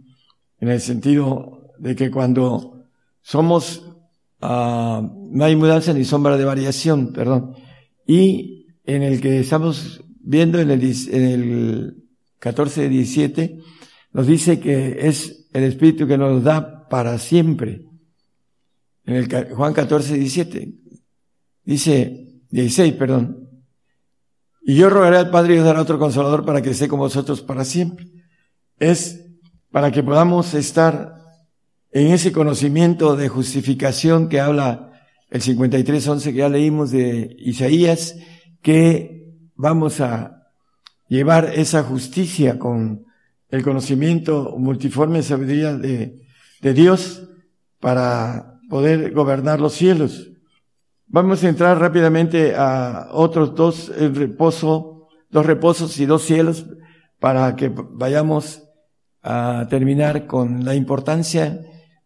En 0.59 0.69
el 0.69 0.81
sentido 0.81 1.60
de 1.81 1.95
que 1.95 2.09
cuando 2.09 2.85
somos 3.21 3.83
Ah, 4.41 5.03
no 5.03 5.45
hay 5.45 5.55
mudanza 5.55 5.93
ni 5.93 6.03
sombra 6.03 6.35
de 6.35 6.45
variación, 6.45 7.13
perdón. 7.13 7.55
Y 8.07 8.65
en 8.85 9.03
el 9.03 9.21
que 9.21 9.39
estamos 9.39 10.03
viendo 10.19 10.59
en 10.59 10.71
el, 10.71 10.81
en 10.83 11.23
el 11.23 12.03
14, 12.39 12.89
17, 12.89 13.59
nos 14.13 14.25
dice 14.25 14.59
que 14.59 15.07
es 15.07 15.47
el 15.53 15.63
Espíritu 15.63 16.07
que 16.07 16.17
nos 16.17 16.43
da 16.43 16.87
para 16.89 17.19
siempre. 17.19 17.85
En 19.05 19.15
el 19.15 19.53
Juan 19.53 19.73
14, 19.73 20.15
17, 20.15 20.73
dice, 21.63 22.41
16, 22.49 22.93
perdón. 22.93 23.47
Y 24.63 24.75
yo 24.75 24.89
rogaré 24.89 25.17
al 25.17 25.29
Padre 25.29 25.55
y 25.55 25.57
os 25.59 25.65
dará 25.65 25.81
otro 25.81 25.99
consolador 25.99 26.45
para 26.45 26.61
que 26.61 26.71
esté 26.71 26.87
con 26.87 26.99
vosotros 26.99 27.41
para 27.41 27.63
siempre. 27.63 28.07
Es 28.79 29.27
para 29.69 29.91
que 29.91 30.01
podamos 30.01 30.55
estar 30.55 31.20
en 31.91 32.07
ese 32.07 32.31
conocimiento 32.31 33.15
de 33.15 33.27
justificación 33.27 34.29
que 34.29 34.39
habla 34.39 34.91
el 35.29 35.41
53.11 35.41 36.23
que 36.23 36.33
ya 36.33 36.49
leímos 36.49 36.91
de 36.91 37.35
Isaías, 37.39 38.15
que 38.61 39.29
vamos 39.55 39.99
a 40.01 40.47
llevar 41.07 41.51
esa 41.53 41.83
justicia 41.83 42.57
con 42.57 43.05
el 43.49 43.63
conocimiento 43.63 44.55
multiforme 44.57 45.21
sabiduría 45.21 45.75
de, 45.75 46.17
Dios 46.61 47.27
para 47.79 48.59
poder 48.69 49.11
gobernar 49.13 49.59
los 49.59 49.73
cielos. 49.73 50.31
Vamos 51.07 51.43
a 51.43 51.49
entrar 51.49 51.79
rápidamente 51.79 52.55
a 52.55 53.09
otros 53.11 53.55
dos 53.55 53.91
reposo, 54.13 55.07
dos 55.29 55.45
reposos 55.45 55.99
y 55.99 56.05
dos 56.05 56.21
cielos 56.21 56.67
para 57.19 57.55
que 57.55 57.69
vayamos 57.69 58.63
a 59.23 59.67
terminar 59.69 60.27
con 60.27 60.63
la 60.63 60.75
importancia 60.75 61.59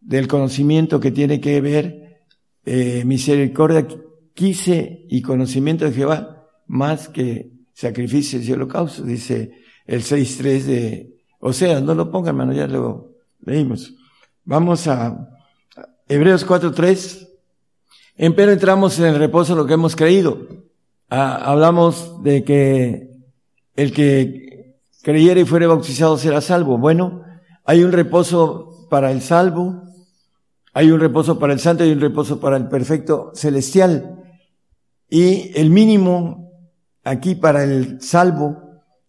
del 0.05 0.27
conocimiento 0.27 0.99
que 0.99 1.11
tiene 1.11 1.41
que 1.41 1.59
ver 1.61 2.21
eh, 2.65 3.03
misericordia, 3.05 3.87
quise 4.33 5.05
y 5.09 5.21
conocimiento 5.21 5.85
de 5.85 5.91
Jehová 5.91 6.47
más 6.67 7.09
que 7.09 7.51
sacrificios 7.73 8.45
y 8.45 8.53
holocaustos, 8.53 9.05
dice 9.05 9.51
el 9.85 10.01
6.3 10.01 10.63
de 10.63 11.15
o 11.47 11.53
sea, 11.53 11.79
no 11.79 11.93
lo 11.93 12.09
pongan, 12.09 12.29
hermano, 12.29 12.53
ya 12.53 12.65
lo 12.65 13.11
leímos. 13.45 13.93
Vamos 14.45 14.87
a 14.87 15.29
Hebreos 16.07 16.43
4.3. 16.47 17.29
Empero 18.17 18.51
entramos 18.51 18.97
en 18.97 19.05
el 19.05 19.19
reposo 19.19 19.53
de 19.53 19.61
lo 19.61 19.67
que 19.67 19.75
hemos 19.75 19.95
creído. 19.95 20.39
Ah, 21.07 21.35
hablamos 21.45 22.23
de 22.23 22.43
que 22.43 23.11
el 23.75 23.91
que 23.93 24.79
creyera 25.03 25.39
y 25.39 25.45
fuere 25.45 25.67
bautizado 25.67 26.17
será 26.17 26.41
salvo. 26.41 26.79
Bueno, 26.79 27.21
hay 27.63 27.83
un 27.83 27.91
reposo 27.91 28.87
para 28.89 29.11
el 29.11 29.21
salvo, 29.21 29.83
hay 30.77 30.91
un 30.91 30.99
reposo 30.99 31.39
para 31.39 31.53
el 31.53 31.61
santo 31.61 31.85
y 31.85 31.91
un 31.91 32.01
reposo 32.01 32.41
para 32.41 32.57
el 32.57 32.67
perfecto 32.67 33.31
celestial. 33.33 34.21
Y 35.09 35.57
el 35.57 35.69
mínimo 35.69 36.51
aquí 37.05 37.35
para 37.35 37.63
el 37.63 38.01
salvo 38.01 38.57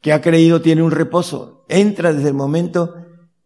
que 0.01 0.13
ha 0.13 0.21
creído 0.21 0.63
tiene 0.63 0.85
un 0.85 0.93
reposo. 0.93 1.65
Entra 1.69 2.13
desde 2.13 2.29
el 2.29 2.35
momento 2.35 2.95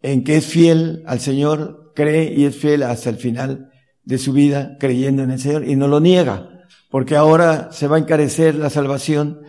en 0.03 0.23
que 0.23 0.37
es 0.37 0.45
fiel 0.45 1.03
al 1.07 1.21
Señor, 1.21 1.93
cree 1.95 2.35
y 2.37 2.45
es 2.45 2.57
fiel 2.57 2.83
hasta 2.83 3.09
el 3.09 3.17
final 3.17 3.71
de 4.05 4.19
su 4.19 4.35
vida 4.35 4.77
creyendo 4.79 5.23
en 5.23 5.31
el 5.31 5.41
Señor 5.41 5.67
y 5.67 5.75
no 5.77 5.89
lo 5.89 5.99
niega, 5.99 6.67
porque 6.91 7.17
ahora 7.17 7.73
se 7.73 7.87
va 7.87 7.97
a 7.97 8.01
encarecer 8.01 8.55
la 8.55 8.69
salvación 8.69 9.41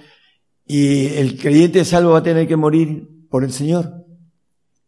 y 0.65 1.07
el 1.07 1.37
creyente 1.37 1.83
salvo 1.83 2.11
va 2.11 2.19
a 2.19 2.23
tener 2.23 2.47
que 2.47 2.55
morir 2.55 3.09
por 3.29 3.43
el 3.43 3.51
Señor, 3.51 4.00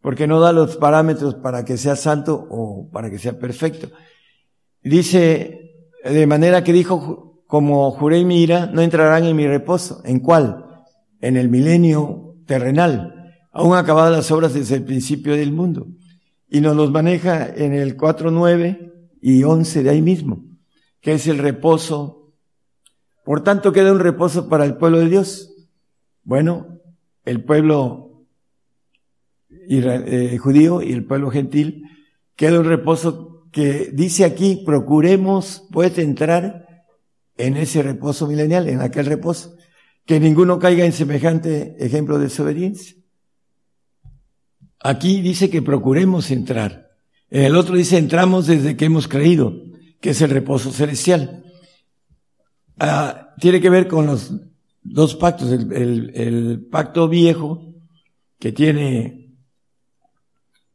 porque 0.03 0.27
no 0.27 0.41
da 0.41 0.51
los 0.51 0.75
parámetros 0.75 1.33
para 1.35 1.63
que 1.63 1.77
sea 1.77 1.95
santo 1.95 2.45
o 2.49 2.89
para 2.91 3.09
que 3.09 3.17
sea 3.17 3.39
perfecto. 3.39 3.87
Dice, 4.83 5.87
de 6.03 6.27
manera 6.27 6.61
que 6.61 6.73
dijo, 6.73 7.41
como 7.47 7.89
juré 7.91 8.25
mi 8.25 8.43
ira, 8.43 8.65
no 8.65 8.81
entrarán 8.81 9.23
en 9.23 9.33
mi 9.37 9.47
reposo. 9.47 10.01
¿En 10.03 10.19
cuál? 10.19 10.65
En 11.21 11.37
el 11.37 11.47
milenio 11.47 12.35
terrenal, 12.45 13.33
aún 13.53 13.77
acabadas 13.77 14.11
las 14.11 14.29
obras 14.29 14.53
desde 14.53 14.75
el 14.75 14.83
principio 14.83 15.37
del 15.37 15.53
mundo. 15.53 15.87
Y 16.49 16.59
nos 16.59 16.75
los 16.75 16.91
maneja 16.91 17.47
en 17.47 17.71
el 17.71 17.95
4, 17.95 18.29
9 18.29 18.93
y 19.21 19.45
11 19.45 19.83
de 19.83 19.89
ahí 19.89 20.01
mismo, 20.01 20.43
que 20.99 21.13
es 21.13 21.27
el 21.27 21.37
reposo. 21.37 22.33
Por 23.23 23.41
tanto, 23.41 23.71
queda 23.71 23.93
un 23.93 24.01
reposo 24.01 24.49
para 24.49 24.65
el 24.65 24.75
pueblo 24.75 24.99
de 24.99 25.07
Dios. 25.07 25.55
Bueno, 26.25 26.81
el 27.23 27.41
pueblo 27.45 28.12
eh, 29.69 30.37
judío 30.37 30.81
y 30.81 30.91
el 30.91 31.05
pueblo 31.05 31.31
gentil, 31.31 31.83
queda 32.35 32.59
un 32.59 32.65
reposo 32.65 33.47
que 33.51 33.91
dice 33.93 34.25
aquí, 34.25 34.63
procuremos 34.65 35.67
pues 35.71 35.97
entrar 35.97 36.85
en 37.37 37.57
ese 37.57 37.83
reposo 37.83 38.27
milenial, 38.27 38.67
en 38.67 38.81
aquel 38.81 39.05
reposo, 39.05 39.55
que 40.05 40.19
ninguno 40.19 40.59
caiga 40.59 40.85
en 40.85 40.91
semejante 40.91 41.75
ejemplo 41.79 42.17
de 42.17 42.25
desobediencia. 42.25 42.95
Aquí 44.79 45.21
dice 45.21 45.49
que 45.49 45.61
procuremos 45.61 46.29
entrar. 46.31 46.89
En 47.29 47.43
el 47.43 47.55
otro 47.55 47.75
dice 47.75 47.97
entramos 47.97 48.47
desde 48.47 48.75
que 48.75 48.85
hemos 48.85 49.07
creído, 49.07 49.53
que 50.01 50.09
es 50.09 50.21
el 50.21 50.31
reposo 50.31 50.71
celestial. 50.71 51.45
Ah, 52.79 53.33
tiene 53.39 53.61
que 53.61 53.69
ver 53.69 53.87
con 53.87 54.07
los 54.07 54.33
dos 54.81 55.15
pactos, 55.15 55.51
el, 55.51 56.11
el 56.15 56.67
pacto 56.69 57.07
viejo 57.07 57.73
que 58.39 58.51
tiene 58.51 59.22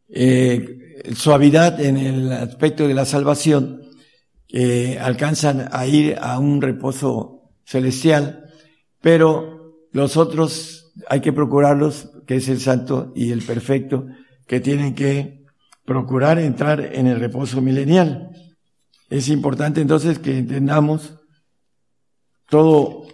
eh, 0.08 1.02
suavidad 1.14 1.80
en 1.80 1.96
el 1.96 2.32
aspecto 2.32 2.88
de 2.88 2.94
la 2.94 3.04
salvación, 3.04 3.82
que 4.46 4.98
alcanzan 4.98 5.68
a 5.70 5.86
ir 5.86 6.16
a 6.20 6.38
un 6.38 6.62
reposo 6.62 7.52
celestial, 7.64 8.44
pero 9.00 9.88
los 9.92 10.16
otros 10.16 10.92
hay 11.08 11.20
que 11.20 11.32
procurarlos, 11.32 12.10
que 12.26 12.36
es 12.36 12.48
el 12.48 12.60
santo 12.60 13.12
y 13.14 13.30
el 13.30 13.42
perfecto, 13.42 14.06
que 14.46 14.60
tienen 14.60 14.94
que 14.94 15.44
procurar 15.84 16.38
entrar 16.38 16.80
en 16.80 17.06
el 17.06 17.20
reposo 17.20 17.60
milenial. 17.60 18.30
Es 19.10 19.28
importante 19.28 19.80
entonces 19.80 20.18
que 20.18 20.38
entendamos 20.38 21.14
todo 22.48 23.06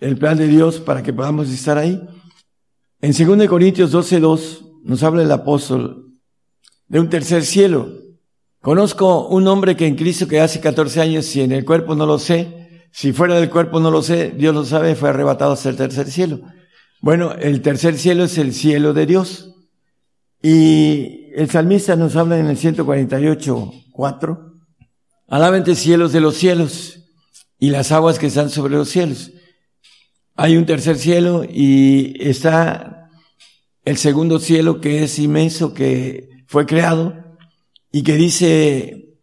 el 0.00 0.16
plan 0.16 0.38
de 0.38 0.46
Dios 0.46 0.80
para 0.80 1.02
que 1.02 1.12
podamos 1.12 1.50
estar 1.50 1.76
ahí. 1.76 2.00
En 3.00 3.12
2 3.12 3.48
Corintios 3.48 3.92
12.2 3.92 4.82
nos 4.84 5.02
habla 5.02 5.22
el 5.22 5.30
apóstol 5.30 6.07
de 6.88 7.00
un 7.00 7.08
tercer 7.08 7.44
cielo. 7.44 7.92
Conozco 8.60 9.28
un 9.28 9.46
hombre 9.46 9.76
que 9.76 9.86
en 9.86 9.94
Cristo 9.94 10.26
que 10.26 10.40
hace 10.40 10.60
14 10.60 11.00
años, 11.00 11.26
si 11.26 11.42
en 11.42 11.52
el 11.52 11.64
cuerpo 11.64 11.94
no 11.94 12.06
lo 12.06 12.18
sé, 12.18 12.88
si 12.90 13.12
fuera 13.12 13.36
del 13.36 13.50
cuerpo 13.50 13.80
no 13.80 13.90
lo 13.90 14.02
sé, 14.02 14.30
Dios 14.36 14.54
lo 14.54 14.64
sabe, 14.64 14.94
fue 14.94 15.10
arrebatado 15.10 15.52
hasta 15.52 15.68
el 15.68 15.76
tercer 15.76 16.10
cielo. 16.10 16.40
Bueno, 17.00 17.32
el 17.34 17.62
tercer 17.62 17.96
cielo 17.96 18.24
es 18.24 18.38
el 18.38 18.52
cielo 18.52 18.92
de 18.92 19.06
Dios. 19.06 19.54
Y 20.42 21.30
el 21.34 21.50
salmista 21.50 21.96
nos 21.96 22.16
habla 22.16 22.38
en 22.38 22.46
el 22.46 22.56
148, 22.56 23.72
4. 23.92 24.54
Alabente 25.28 25.74
cielos 25.74 26.12
de 26.12 26.20
los 26.20 26.36
cielos 26.36 27.04
y 27.58 27.70
las 27.70 27.92
aguas 27.92 28.18
que 28.18 28.26
están 28.26 28.50
sobre 28.50 28.74
los 28.74 28.88
cielos. 28.88 29.32
Hay 30.34 30.56
un 30.56 30.66
tercer 30.66 30.96
cielo 30.96 31.44
y 31.44 32.14
está 32.20 33.10
el 33.84 33.96
segundo 33.96 34.38
cielo 34.38 34.80
que 34.80 35.02
es 35.02 35.18
inmenso, 35.18 35.74
que 35.74 36.28
fue 36.48 36.64
creado 36.64 37.14
y 37.92 38.02
que 38.02 38.16
dice 38.16 39.14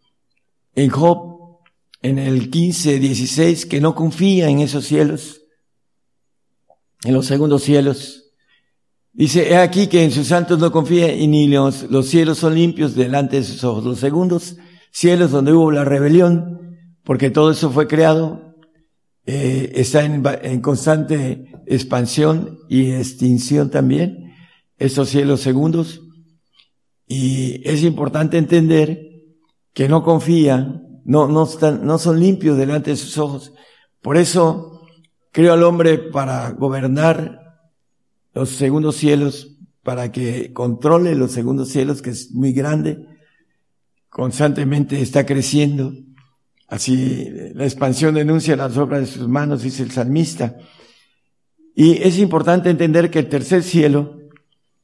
en 0.75 0.89
Job, 0.89 1.59
en 2.03 2.19
el 2.19 2.51
15, 2.51 2.99
16, 2.99 3.65
que 3.65 3.81
no 3.81 3.95
confía 3.95 4.47
en 4.47 4.59
esos 4.59 4.85
cielos, 4.85 5.41
en 7.03 7.15
los 7.15 7.25
segundos 7.25 7.63
cielos. 7.63 8.31
Dice, 9.11 9.51
he 9.51 9.57
aquí 9.57 9.87
que 9.87 10.03
en 10.03 10.11
sus 10.11 10.27
santos 10.27 10.59
no 10.59 10.71
confía 10.71 11.15
y 11.15 11.25
ni 11.27 11.47
los, 11.47 11.89
los 11.89 12.07
cielos 12.07 12.37
son 12.37 12.53
limpios 12.53 12.93
delante 12.93 13.37
de 13.37 13.43
sus 13.43 13.63
ojos. 13.63 13.83
Los 13.83 13.99
segundos 13.99 14.57
cielos 14.91 15.31
donde 15.31 15.51
hubo 15.51 15.71
la 15.71 15.83
rebelión, 15.83 16.77
porque 17.03 17.31
todo 17.31 17.49
eso 17.49 17.71
fue 17.71 17.87
creado, 17.87 18.55
eh, 19.25 19.71
está 19.75 20.05
en, 20.05 20.23
en 20.43 20.61
constante 20.61 21.51
expansión 21.65 22.59
y 22.69 22.91
extinción 22.91 23.71
también, 23.71 24.35
esos 24.77 25.09
cielos 25.09 25.41
segundos. 25.41 26.04
Y 27.07 27.61
es 27.67 27.83
importante 27.83 28.37
entender 28.37 29.23
que 29.73 29.87
no 29.87 30.03
confían, 30.03 31.01
no, 31.05 31.27
no, 31.27 31.43
están, 31.43 31.85
no 31.85 31.97
son 31.97 32.19
limpios 32.19 32.57
delante 32.57 32.91
de 32.91 32.97
sus 32.97 33.17
ojos. 33.17 33.53
Por 34.01 34.17
eso 34.17 34.81
creo 35.31 35.53
al 35.53 35.63
hombre 35.63 35.97
para 35.97 36.51
gobernar 36.51 37.59
los 38.33 38.49
segundos 38.49 38.95
cielos, 38.95 39.57
para 39.83 40.11
que 40.11 40.51
controle 40.51 41.15
los 41.15 41.31
segundos 41.31 41.69
cielos, 41.69 42.01
que 42.01 42.09
es 42.09 42.31
muy 42.31 42.53
grande, 42.53 43.05
constantemente 44.09 45.01
está 45.01 45.25
creciendo. 45.25 45.93
Así 46.67 47.29
la 47.53 47.65
expansión 47.65 48.15
denuncia 48.15 48.55
las 48.55 48.75
obras 48.77 49.01
de 49.01 49.05
sus 49.07 49.27
manos, 49.27 49.61
dice 49.61 49.83
el 49.83 49.91
salmista. 49.91 50.57
Y 51.75 52.01
es 52.01 52.17
importante 52.17 52.69
entender 52.69 53.11
que 53.11 53.19
el 53.19 53.29
tercer 53.29 53.61
cielo 53.61 54.17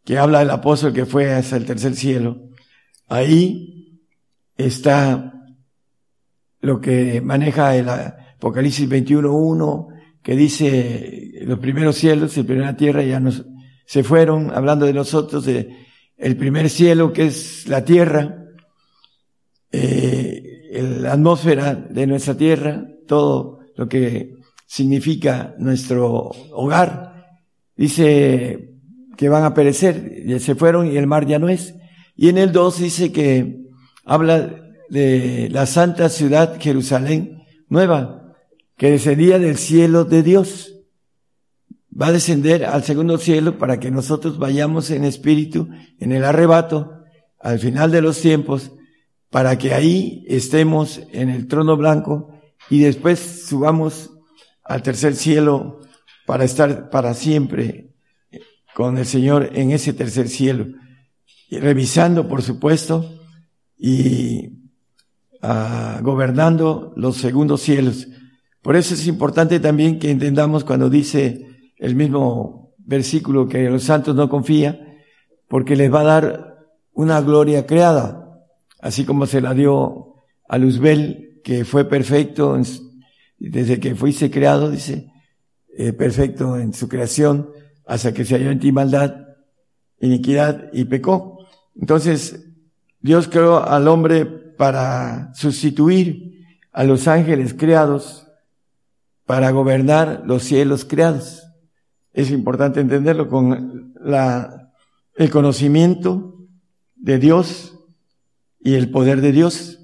que 0.03 0.17
habla 0.17 0.39
del 0.39 0.49
apóstol 0.49 0.93
que 0.93 1.05
fue 1.05 1.31
hasta 1.31 1.57
el 1.57 1.65
tercer 1.65 1.95
cielo, 1.95 2.49
ahí 3.07 4.01
está 4.57 5.33
lo 6.61 6.79
que 6.79 7.21
maneja 7.21 7.75
el 7.75 7.89
Apocalipsis 7.89 8.89
21.1, 8.89 9.87
que 10.21 10.35
dice 10.35 11.31
los 11.43 11.59
primeros 11.59 11.95
cielos 11.95 12.37
y 12.37 12.43
primera 12.43 12.75
tierra 12.75 13.03
ya 13.03 13.19
nos, 13.19 13.45
se 13.85 14.03
fueron, 14.03 14.51
hablando 14.51 14.85
de 14.85 14.93
nosotros, 14.93 15.45
de 15.45 15.75
el 16.17 16.37
primer 16.37 16.69
cielo 16.69 17.11
que 17.11 17.25
es 17.25 17.67
la 17.67 17.83
tierra, 17.83 18.45
eh, 19.71 20.99
la 21.01 21.13
atmósfera 21.13 21.75
de 21.75 22.07
nuestra 22.07 22.37
tierra, 22.37 22.85
todo 23.07 23.59
lo 23.75 23.89
que 23.89 24.35
significa 24.67 25.55
nuestro 25.57 26.31
hogar. 26.51 27.41
Dice 27.75 28.70
que 29.17 29.29
van 29.29 29.43
a 29.43 29.53
perecer, 29.53 30.25
ya 30.25 30.39
se 30.39 30.55
fueron 30.55 30.91
y 30.91 30.97
el 30.97 31.07
mar 31.07 31.25
ya 31.25 31.39
no 31.39 31.49
es. 31.49 31.75
Y 32.15 32.29
en 32.29 32.37
el 32.37 32.51
2 32.51 32.79
dice 32.79 33.11
que 33.11 33.61
habla 34.05 34.55
de 34.89 35.49
la 35.51 35.65
santa 35.65 36.09
ciudad 36.09 36.57
Jerusalén 36.59 37.43
nueva, 37.69 38.35
que 38.77 38.91
descendía 38.91 39.39
del 39.39 39.57
cielo 39.57 40.05
de 40.05 40.23
Dios. 40.23 40.75
Va 41.99 42.07
a 42.07 42.11
descender 42.11 42.65
al 42.65 42.83
segundo 42.83 43.17
cielo 43.17 43.57
para 43.57 43.79
que 43.79 43.91
nosotros 43.91 44.37
vayamos 44.37 44.91
en 44.91 45.03
espíritu, 45.03 45.69
en 45.99 46.11
el 46.11 46.23
arrebato, 46.23 47.03
al 47.39 47.59
final 47.59 47.91
de 47.91 48.01
los 48.01 48.21
tiempos, 48.21 48.71
para 49.29 49.57
que 49.57 49.73
ahí 49.73 50.25
estemos 50.27 51.01
en 51.11 51.29
el 51.29 51.47
trono 51.47 51.77
blanco 51.77 52.33
y 52.69 52.79
después 52.79 53.45
subamos 53.47 54.11
al 54.63 54.83
tercer 54.83 55.15
cielo 55.15 55.79
para 56.25 56.43
estar 56.43 56.89
para 56.89 57.13
siempre 57.13 57.90
con 58.73 58.97
el 58.97 59.05
Señor 59.05 59.49
en 59.53 59.71
ese 59.71 59.93
tercer 59.93 60.29
cielo, 60.29 60.67
revisando, 61.49 62.27
por 62.27 62.41
supuesto, 62.41 63.19
y 63.77 64.69
ah, 65.41 65.99
gobernando 66.01 66.93
los 66.95 67.17
segundos 67.17 67.61
cielos. 67.61 68.07
Por 68.61 68.75
eso 68.75 68.93
es 68.93 69.07
importante 69.07 69.59
también 69.59 69.99
que 69.99 70.11
entendamos 70.11 70.63
cuando 70.63 70.89
dice 70.89 71.47
el 71.77 71.95
mismo 71.95 72.73
versículo 72.77 73.47
que 73.47 73.69
los 73.69 73.83
santos 73.83 74.15
no 74.15 74.29
confía, 74.29 74.79
porque 75.47 75.75
les 75.75 75.91
va 75.91 76.01
a 76.01 76.03
dar 76.03 76.57
una 76.93 77.21
gloria 77.21 77.65
creada, 77.65 78.39
así 78.79 79.03
como 79.03 79.25
se 79.25 79.41
la 79.41 79.53
dio 79.53 80.15
a 80.47 80.57
Luzbel, 80.57 81.41
que 81.43 81.65
fue 81.65 81.85
perfecto 81.85 82.59
desde 83.39 83.79
que 83.79 83.95
fuiste 83.95 84.29
creado, 84.29 84.69
dice, 84.69 85.11
eh, 85.75 85.93
perfecto 85.93 86.57
en 86.57 86.73
su 86.73 86.87
creación, 86.87 87.49
hasta 87.85 88.13
que 88.13 88.25
se 88.25 88.35
halló 88.35 88.51
en 88.51 88.59
ti 88.59 88.71
maldad, 88.71 89.27
iniquidad 89.99 90.69
y 90.73 90.85
pecó. 90.85 91.45
Entonces, 91.79 92.47
Dios 92.99 93.27
creó 93.27 93.63
al 93.63 93.87
hombre 93.87 94.25
para 94.25 95.33
sustituir 95.33 96.45
a 96.71 96.83
los 96.83 97.07
ángeles 97.07 97.53
creados, 97.53 98.27
para 99.25 99.51
gobernar 99.51 100.23
los 100.25 100.43
cielos 100.43 100.85
creados. 100.85 101.43
es 102.13 102.29
importante 102.31 102.81
entenderlo 102.81 103.29
con 103.29 103.93
la, 104.01 104.73
el 105.15 105.29
conocimiento 105.29 106.37
de 106.95 107.17
Dios 107.17 107.77
y 108.59 108.75
el 108.75 108.91
poder 108.91 109.21
de 109.21 109.31
Dios. 109.31 109.79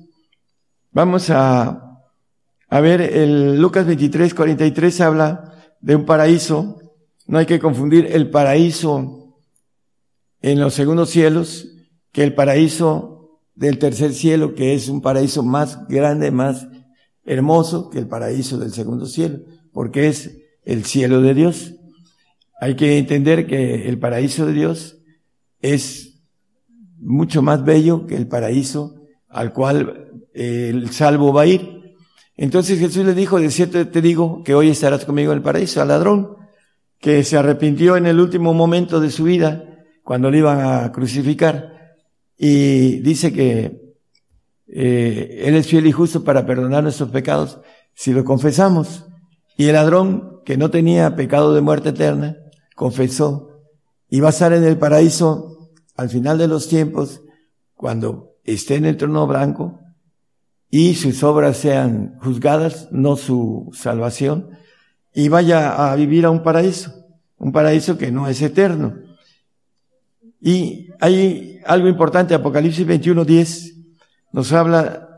Vamos 0.91 1.29
a, 1.29 2.01
a 2.69 2.79
ver, 2.81 3.01
el 3.01 3.61
Lucas 3.61 3.85
23, 3.85 4.33
43 4.33 5.01
habla 5.01 5.53
de 5.79 5.95
un 5.95 6.05
paraíso. 6.05 6.79
No 7.27 7.37
hay 7.37 7.45
que 7.45 7.59
confundir 7.59 8.07
el 8.11 8.29
paraíso 8.29 9.37
en 10.41 10.59
los 10.59 10.73
segundos 10.73 11.09
cielos 11.09 11.67
que 12.13 12.23
el 12.23 12.33
paraíso 12.33 13.41
del 13.53 13.79
tercer 13.79 14.13
cielo, 14.13 14.55
que 14.55 14.73
es 14.73 14.87
un 14.87 15.01
paraíso 15.01 15.43
más 15.43 15.87
grande, 15.87 16.31
más 16.31 16.67
hermoso 17.25 17.89
que 17.89 17.99
el 17.99 18.07
paraíso 18.07 18.57
del 18.57 18.71
segundo 18.71 19.05
cielo, 19.05 19.39
porque 19.73 20.07
es 20.07 20.37
el 20.63 20.85
cielo 20.85 21.21
de 21.21 21.33
Dios. 21.33 21.75
Hay 22.61 22.75
que 22.75 22.97
entender 22.97 23.45
que 23.45 23.89
el 23.89 23.99
paraíso 23.99 24.45
de 24.45 24.53
Dios 24.53 24.97
es 25.59 26.21
mucho 26.97 27.41
más 27.41 27.63
bello 27.65 28.07
que 28.07 28.15
el 28.15 28.27
paraíso 28.27 28.95
al 29.27 29.51
cual 29.53 30.11
el 30.33 30.91
salvo 30.91 31.33
va 31.33 31.41
a 31.41 31.47
ir. 31.47 31.95
Entonces 32.37 32.79
Jesús 32.79 33.05
le 33.05 33.13
dijo, 33.13 33.39
de 33.39 33.51
cierto 33.51 33.85
te 33.87 34.01
digo 34.01 34.43
que 34.43 34.55
hoy 34.55 34.69
estarás 34.69 35.03
conmigo 35.03 35.31
en 35.31 35.39
el 35.39 35.43
paraíso, 35.43 35.81
al 35.81 35.89
ladrón, 35.89 36.37
que 36.99 37.23
se 37.23 37.37
arrepintió 37.37 37.97
en 37.97 38.05
el 38.05 38.19
último 38.19 38.53
momento 38.53 38.99
de 38.99 39.11
su 39.11 39.25
vida, 39.25 39.63
cuando 40.03 40.31
le 40.31 40.39
iban 40.39 40.59
a 40.61 40.91
crucificar 40.91 41.95
y 42.37 42.99
dice 42.99 43.33
que 43.33 43.95
eh, 44.67 45.43
Él 45.45 45.55
es 45.55 45.67
fiel 45.67 45.87
y 45.87 45.91
justo 45.91 46.23
para 46.23 46.45
perdonar 46.45 46.83
nuestros 46.83 47.09
pecados 47.09 47.59
si 47.93 48.13
lo 48.13 48.23
confesamos. 48.23 49.05
Y 49.57 49.65
el 49.65 49.73
ladrón, 49.73 50.41
que 50.45 50.57
no 50.57 50.69
tenía 50.69 51.15
pecado 51.15 51.53
de 51.53 51.61
muerte 51.61 51.89
eterna, 51.89 52.37
confesó 52.75 53.49
y 54.09 54.19
va 54.19 54.27
a 54.27 54.31
estar 54.31 54.53
en 54.53 54.63
el 54.63 54.77
paraíso 54.77 55.71
al 55.95 56.09
final 56.09 56.37
de 56.37 56.47
los 56.47 56.69
tiempos, 56.69 57.21
cuando 57.73 58.35
esté 58.43 58.75
en 58.75 58.85
el 58.85 58.97
trono 58.97 59.25
blanco 59.27 59.79
y 60.69 60.95
sus 60.95 61.23
obras 61.23 61.57
sean 61.57 62.17
juzgadas, 62.21 62.87
no 62.91 63.15
su 63.15 63.69
salvación, 63.73 64.51
y 65.17 65.29
vaya 65.29 65.91
a 65.91 65.95
vivir 65.95 66.25
a 66.25 66.29
un 66.29 66.43
paraíso, 66.43 66.93
un 67.39 67.51
paraíso 67.51 67.97
que 67.97 68.11
no 68.11 68.27
es 68.27 68.39
eterno. 68.39 68.99
Y 70.39 70.89
hay 70.99 71.59
algo 71.65 71.87
importante, 71.87 72.35
Apocalipsis 72.35 72.85
21, 72.85 73.25
10, 73.25 73.75
nos 74.31 74.53
habla 74.53 75.09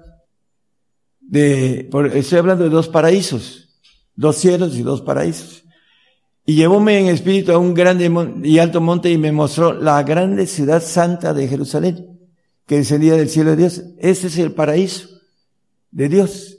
de, 1.20 1.90
estoy 2.14 2.40
hablando 2.40 2.64
de 2.64 2.70
dos 2.70 2.88
paraísos, 2.88 3.78
dos 4.16 4.38
cielos 4.38 4.78
y 4.78 4.84
dos 4.84 5.02
paraísos. 5.02 5.66
Y 6.46 6.56
llevóme 6.56 6.98
en 6.98 7.08
espíritu 7.08 7.52
a 7.52 7.58
un 7.58 7.74
grande 7.74 8.10
y 8.46 8.58
alto 8.58 8.80
monte 8.80 9.12
y 9.12 9.18
me 9.18 9.34
mostró 9.34 9.74
la 9.74 10.02
grande 10.04 10.48
ciudad 10.48 10.82
santa 10.82 11.34
de 11.34 11.50
Jerusalén, 11.50 12.22
que 12.66 12.78
descendía 12.78 13.18
del 13.18 13.28
cielo 13.28 13.50
de 13.50 13.58
Dios. 13.58 13.84
Este 13.98 14.28
es 14.28 14.38
el 14.38 14.54
paraíso 14.54 15.10
de 15.92 16.08
Dios. 16.08 16.58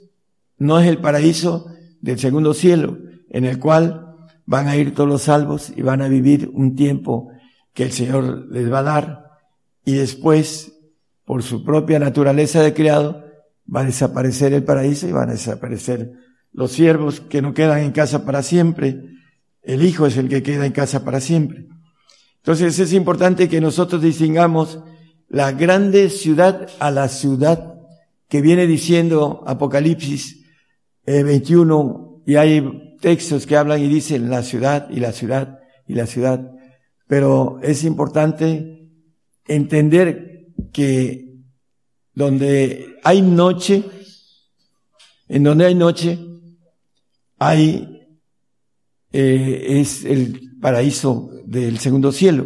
No 0.59 0.79
es 0.79 0.87
el 0.87 0.99
paraíso 0.99 1.65
del 2.01 2.19
segundo 2.19 2.53
cielo, 2.53 2.99
en 3.31 3.45
el 3.45 3.57
cual 3.57 4.15
van 4.45 4.67
a 4.67 4.75
ir 4.75 4.93
todos 4.93 5.09
los 5.09 5.23
salvos 5.23 5.71
y 5.75 5.81
van 5.81 6.01
a 6.01 6.07
vivir 6.07 6.51
un 6.53 6.75
tiempo 6.75 7.31
que 7.73 7.83
el 7.83 7.91
Señor 7.91 8.47
les 8.51 8.71
va 8.71 8.79
a 8.79 8.83
dar 8.83 9.21
y 9.85 9.93
después, 9.93 10.73
por 11.25 11.41
su 11.43 11.63
propia 11.63 11.97
naturaleza 11.99 12.61
de 12.61 12.73
criado, 12.73 13.25
va 13.73 13.81
a 13.81 13.85
desaparecer 13.85 14.53
el 14.53 14.63
paraíso 14.63 15.07
y 15.07 15.11
van 15.11 15.29
a 15.29 15.33
desaparecer 15.33 16.11
los 16.51 16.71
siervos 16.73 17.21
que 17.21 17.41
no 17.41 17.53
quedan 17.53 17.79
en 17.79 17.91
casa 17.91 18.25
para 18.25 18.43
siempre. 18.43 19.05
El 19.63 19.83
Hijo 19.83 20.05
es 20.05 20.17
el 20.17 20.27
que 20.27 20.43
queda 20.43 20.65
en 20.65 20.73
casa 20.73 21.05
para 21.05 21.21
siempre. 21.21 21.67
Entonces 22.37 22.77
es 22.79 22.93
importante 22.93 23.47
que 23.47 23.61
nosotros 23.61 24.01
distingamos 24.01 24.79
la 25.29 25.51
grande 25.53 26.09
ciudad 26.09 26.67
a 26.79 26.91
la 26.91 27.07
ciudad 27.07 27.75
que 28.27 28.41
viene 28.41 28.67
diciendo 28.67 29.43
Apocalipsis 29.47 30.45
21 31.05 32.23
eh, 32.25 32.31
y 32.31 32.35
hay 32.35 32.90
textos 33.01 33.45
que 33.45 33.57
hablan 33.57 33.81
y 33.81 33.87
dicen 33.87 34.29
la 34.29 34.43
ciudad 34.43 34.89
y 34.89 34.99
la 34.99 35.11
ciudad 35.11 35.59
y 35.87 35.95
la 35.95 36.05
ciudad. 36.05 36.51
Pero 37.07 37.59
es 37.61 37.83
importante 37.83 38.87
entender 39.45 40.47
que 40.71 41.31
donde 42.13 42.97
hay 43.03 43.21
noche, 43.21 43.83
en 45.27 45.43
donde 45.43 45.65
hay 45.65 45.75
noche, 45.75 46.19
hay, 47.37 48.07
eh, 49.11 49.79
es 49.79 50.05
el 50.05 50.57
paraíso 50.61 51.31
del 51.45 51.79
segundo 51.79 52.11
cielo, 52.11 52.45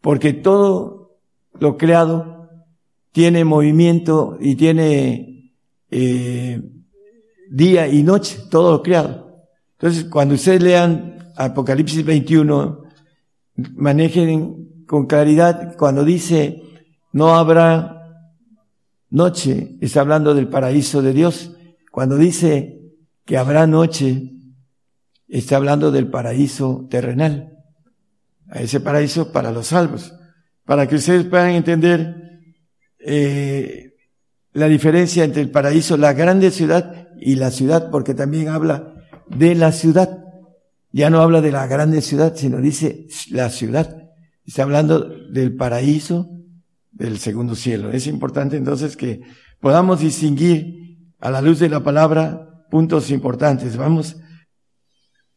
porque 0.00 0.32
todo 0.32 1.18
lo 1.58 1.76
creado 1.76 2.48
tiene 3.12 3.44
movimiento 3.44 4.36
y 4.40 4.54
tiene 4.54 5.54
eh, 5.90 6.60
día 7.50 7.88
y 7.88 8.02
noche, 8.02 8.38
todo 8.50 8.72
lo 8.72 8.82
creado. 8.82 9.29
Entonces, 9.80 10.04
cuando 10.04 10.34
ustedes 10.34 10.62
lean 10.62 11.32
Apocalipsis 11.36 12.04
21, 12.04 12.82
manejen 13.76 14.84
con 14.86 15.06
claridad 15.06 15.74
cuando 15.78 16.04
dice 16.04 16.62
no 17.12 17.34
habrá 17.34 18.26
noche, 19.08 19.78
está 19.80 20.02
hablando 20.02 20.34
del 20.34 20.48
paraíso 20.48 21.00
de 21.00 21.14
Dios. 21.14 21.52
Cuando 21.90 22.16
dice 22.16 22.92
que 23.24 23.38
habrá 23.38 23.66
noche, 23.66 24.34
está 25.28 25.56
hablando 25.56 25.90
del 25.90 26.08
paraíso 26.08 26.86
terrenal. 26.90 27.56
Ese 28.52 28.80
paraíso 28.80 29.32
para 29.32 29.50
los 29.50 29.68
salvos. 29.68 30.14
Para 30.66 30.86
que 30.86 30.96
ustedes 30.96 31.24
puedan 31.24 31.52
entender 31.52 32.42
eh, 32.98 33.94
la 34.52 34.68
diferencia 34.68 35.24
entre 35.24 35.40
el 35.40 35.50
paraíso, 35.50 35.96
la 35.96 36.12
grande 36.12 36.50
ciudad 36.50 37.08
y 37.18 37.36
la 37.36 37.50
ciudad, 37.50 37.90
porque 37.90 38.12
también 38.12 38.48
habla 38.48 38.99
de 39.30 39.54
la 39.54 39.72
ciudad. 39.72 40.24
Ya 40.92 41.08
no 41.10 41.20
habla 41.20 41.40
de 41.40 41.52
la 41.52 41.66
grande 41.66 42.02
ciudad, 42.02 42.34
sino 42.36 42.58
dice 42.58 43.06
la 43.30 43.48
ciudad. 43.50 43.96
Está 44.44 44.64
hablando 44.64 45.00
del 45.30 45.54
paraíso 45.54 46.28
del 46.90 47.18
segundo 47.18 47.54
cielo. 47.54 47.90
Es 47.92 48.06
importante 48.06 48.56
entonces 48.56 48.96
que 48.96 49.20
podamos 49.60 50.00
distinguir 50.00 50.98
a 51.20 51.30
la 51.30 51.40
luz 51.40 51.58
de 51.60 51.68
la 51.68 51.82
palabra 51.82 52.64
puntos 52.70 53.10
importantes. 53.10 53.76
Vamos, 53.76 54.16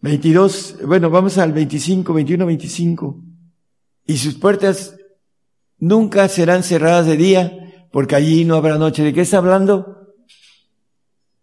22, 0.02 0.80
bueno, 0.86 1.10
vamos 1.10 1.38
al 1.38 1.54
25, 1.54 2.14
21, 2.14 2.46
25. 2.46 3.24
Y 4.06 4.18
sus 4.18 4.36
puertas 4.36 4.96
nunca 5.78 6.28
serán 6.28 6.64
cerradas 6.64 7.06
de 7.06 7.18
día, 7.18 7.88
porque 7.92 8.16
allí 8.16 8.46
no 8.46 8.56
habrá 8.56 8.78
noche. 8.78 9.04
¿De 9.04 9.14
qué 9.14 9.22
está 9.22 9.38
hablando? 9.38 10.14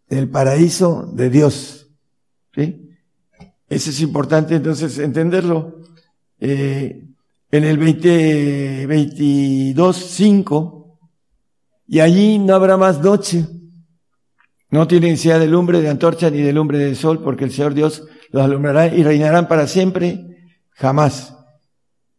Del 0.08 0.28
paraíso 0.28 1.10
de 1.14 1.30
Dios. 1.30 1.79
¿Sí? 2.54 2.90
Eso 3.68 3.90
es 3.90 4.00
importante 4.00 4.56
entonces 4.56 4.98
entenderlo. 4.98 5.82
Eh, 6.40 7.06
en 7.52 7.64
el 7.64 7.78
20, 7.78 8.86
22, 8.86 9.96
5, 9.96 10.98
y 11.86 12.00
allí 12.00 12.38
no 12.38 12.54
habrá 12.54 12.76
más 12.76 13.00
noche. 13.00 13.46
No 14.70 14.86
tienen 14.86 15.10
necesidad 15.10 15.40
de 15.40 15.48
lumbre 15.48 15.80
de 15.80 15.88
antorcha 15.88 16.30
ni 16.30 16.40
de 16.40 16.52
lumbre 16.52 16.78
del 16.78 16.96
sol, 16.96 17.22
porque 17.22 17.44
el 17.44 17.50
Señor 17.50 17.74
Dios 17.74 18.04
los 18.30 18.42
alumbrará 18.42 18.86
y 18.86 19.02
reinarán 19.02 19.48
para 19.48 19.66
siempre, 19.66 20.36
jamás. 20.70 21.36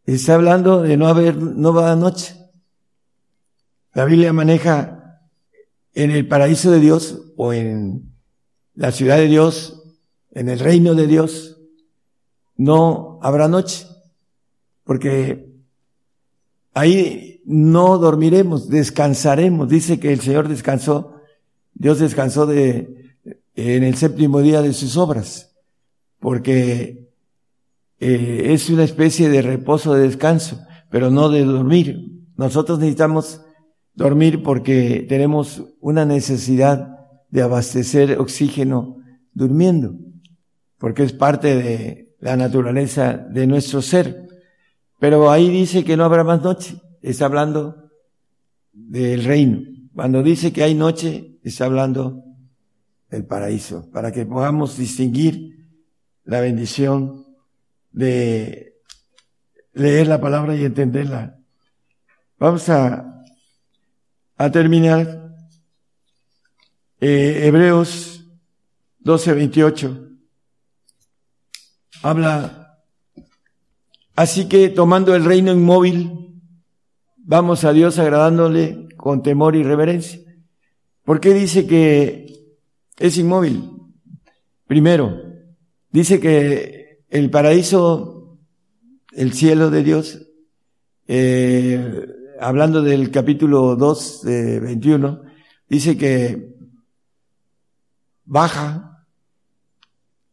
Está 0.04 0.34
hablando 0.34 0.82
de 0.82 0.96
no 0.96 1.06
haber, 1.08 1.36
no 1.36 1.72
va 1.72 1.92
a 1.92 1.96
noche. 1.96 2.34
La 3.94 4.04
Biblia 4.04 4.32
maneja 4.32 5.20
en 5.94 6.10
el 6.10 6.26
paraíso 6.28 6.70
de 6.70 6.80
Dios 6.80 7.32
o 7.36 7.52
en 7.52 8.14
la 8.74 8.90
ciudad 8.90 9.16
de 9.16 9.26
Dios 9.26 9.81
en 10.32 10.48
el 10.48 10.58
reino 10.58 10.94
de 10.94 11.06
Dios 11.06 11.60
no 12.56 13.18
habrá 13.22 13.48
noche, 13.48 13.86
porque 14.84 15.52
ahí 16.74 17.42
no 17.44 17.98
dormiremos, 17.98 18.68
descansaremos. 18.68 19.68
Dice 19.68 20.00
que 20.00 20.12
el 20.12 20.20
Señor 20.20 20.48
descansó, 20.48 21.14
Dios 21.74 21.98
descansó 21.98 22.46
de, 22.46 23.14
en 23.54 23.82
el 23.82 23.96
séptimo 23.96 24.40
día 24.40 24.62
de 24.62 24.72
sus 24.72 24.96
obras, 24.96 25.54
porque 26.18 27.10
eh, 28.00 28.52
es 28.52 28.70
una 28.70 28.84
especie 28.84 29.28
de 29.28 29.42
reposo, 29.42 29.94
de 29.94 30.02
descanso, 30.02 30.60
pero 30.90 31.10
no 31.10 31.28
de 31.28 31.44
dormir. 31.44 32.10
Nosotros 32.36 32.78
necesitamos 32.78 33.42
dormir 33.94 34.42
porque 34.42 35.04
tenemos 35.08 35.62
una 35.80 36.06
necesidad 36.06 36.88
de 37.28 37.42
abastecer 37.42 38.18
oxígeno 38.18 38.96
durmiendo 39.34 39.94
porque 40.82 41.04
es 41.04 41.12
parte 41.12 41.54
de 41.54 42.16
la 42.18 42.36
naturaleza 42.36 43.12
de 43.12 43.46
nuestro 43.46 43.80
ser. 43.80 44.26
Pero 44.98 45.30
ahí 45.30 45.48
dice 45.48 45.84
que 45.84 45.96
no 45.96 46.04
habrá 46.04 46.24
más 46.24 46.42
noche, 46.42 46.74
está 47.00 47.26
hablando 47.26 47.88
del 48.72 49.22
reino. 49.22 49.60
Cuando 49.94 50.24
dice 50.24 50.52
que 50.52 50.64
hay 50.64 50.74
noche, 50.74 51.38
está 51.44 51.66
hablando 51.66 52.24
del 53.08 53.24
paraíso, 53.24 53.88
para 53.92 54.10
que 54.10 54.26
podamos 54.26 54.76
distinguir 54.76 55.68
la 56.24 56.40
bendición 56.40 57.26
de 57.92 58.74
leer 59.74 60.08
la 60.08 60.20
palabra 60.20 60.56
y 60.56 60.64
entenderla. 60.64 61.38
Vamos 62.40 62.68
a, 62.68 63.22
a 64.36 64.50
terminar 64.50 65.32
eh, 67.00 67.42
Hebreos 67.46 68.26
12:28. 69.04 70.01
Habla, 72.02 72.80
así 74.16 74.48
que 74.48 74.68
tomando 74.68 75.14
el 75.14 75.24
reino 75.24 75.52
inmóvil, 75.52 76.42
vamos 77.16 77.62
a 77.62 77.72
Dios 77.72 78.00
agradándole 78.00 78.88
con 78.96 79.22
temor 79.22 79.54
y 79.54 79.62
reverencia. 79.62 80.20
¿Por 81.04 81.20
qué 81.20 81.32
dice 81.32 81.68
que 81.68 82.44
es 82.98 83.18
inmóvil? 83.18 83.70
Primero, 84.66 85.16
dice 85.90 86.18
que 86.18 87.04
el 87.08 87.30
paraíso, 87.30 88.38
el 89.12 89.32
cielo 89.32 89.70
de 89.70 89.84
Dios, 89.84 90.26
eh, 91.06 92.06
hablando 92.40 92.82
del 92.82 93.12
capítulo 93.12 93.76
2 93.76 94.22
de 94.22 94.58
21, 94.58 95.22
dice 95.68 95.96
que 95.96 96.56
baja 98.24 98.91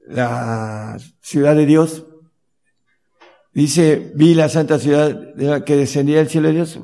la 0.10 0.97
ciudad 1.22 1.55
de 1.55 1.66
Dios. 1.66 2.05
Dice, 3.53 4.12
vi 4.16 4.34
la 4.34 4.49
santa 4.49 4.80
ciudad 4.80 5.64
que 5.64 5.76
descendía 5.76 6.18
del 6.18 6.30
cielo 6.30 6.47
de 6.47 6.55
Dios. 6.55 6.80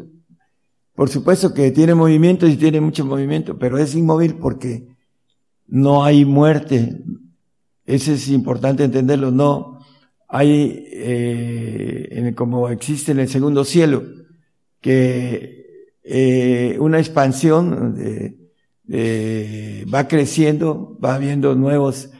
Por 0.93 1.09
supuesto 1.09 1.53
que 1.53 1.71
tiene 1.71 1.95
movimiento 1.95 2.47
y 2.47 2.55
tiene 2.55 2.79
mucho 2.81 3.03
movimiento, 3.03 3.57
pero 3.57 3.77
es 3.77 3.95
inmóvil 3.95 4.35
porque 4.35 4.87
no 5.67 6.03
hay 6.03 6.23
muerte. 6.23 7.01
Eso 7.85 8.13
es 8.13 8.29
importante 8.29 8.83
entenderlo. 8.83 9.31
No 9.31 9.79
hay, 10.27 10.85
eh, 10.91 12.33
como 12.35 12.69
existe 12.69 13.11
en 13.11 13.19
el 13.19 13.27
segundo 13.27 13.65
cielo, 13.65 14.03
que 14.81 15.89
eh, 16.03 16.77
una 16.79 16.99
expansión 16.99 17.95
va 18.87 20.07
creciendo, 20.07 20.97
va 21.03 21.15
habiendo 21.15 21.55
nuevos 21.55 22.11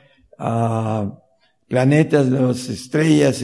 planetas, 1.68 2.28
nuevas 2.28 2.70
estrellas, 2.70 3.44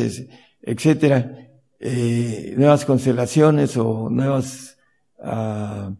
etcétera, 0.61 1.49
eh, 1.79 2.53
nuevas 2.57 2.85
constelaciones 2.85 3.75
o 3.77 4.09
nuevas 4.09 4.77
uh, 5.19 5.91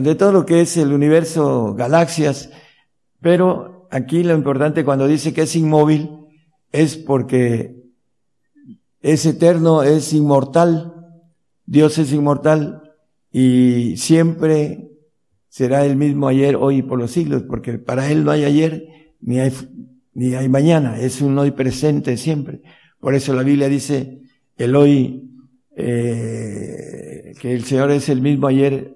de 0.00 0.14
todo 0.14 0.32
lo 0.32 0.46
que 0.46 0.60
es 0.60 0.76
el 0.76 0.92
universo, 0.92 1.74
galaxias, 1.74 2.50
pero 3.20 3.88
aquí 3.90 4.22
lo 4.22 4.34
importante 4.34 4.84
cuando 4.84 5.06
dice 5.06 5.32
que 5.32 5.42
es 5.42 5.56
inmóvil 5.56 6.10
es 6.70 6.96
porque 6.96 7.76
es 9.00 9.26
eterno, 9.26 9.82
es 9.82 10.12
inmortal, 10.12 10.94
Dios 11.66 11.98
es 11.98 12.12
inmortal 12.12 12.94
y 13.32 13.96
siempre 13.96 14.90
será 15.48 15.84
el 15.84 15.96
mismo 15.96 16.28
ayer, 16.28 16.56
hoy 16.56 16.78
y 16.78 16.82
por 16.82 16.98
los 16.98 17.10
siglos, 17.10 17.42
porque 17.42 17.78
para 17.78 18.10
Él 18.10 18.24
no 18.24 18.30
hay 18.30 18.44
ayer 18.44 19.01
ni 19.22 19.40
hay, 19.40 19.52
ni 20.14 20.34
hay 20.34 20.48
mañana, 20.48 20.98
es 20.98 21.22
un 21.22 21.38
hoy 21.38 21.52
presente 21.52 22.16
siempre. 22.16 22.60
Por 23.00 23.14
eso 23.14 23.32
la 23.32 23.42
Biblia 23.42 23.68
dice, 23.68 24.20
el 24.56 24.76
hoy, 24.76 25.30
eh, 25.76 27.32
que 27.40 27.54
el 27.54 27.64
Señor 27.64 27.90
es 27.90 28.08
el 28.08 28.20
mismo 28.20 28.46
ayer, 28.46 28.94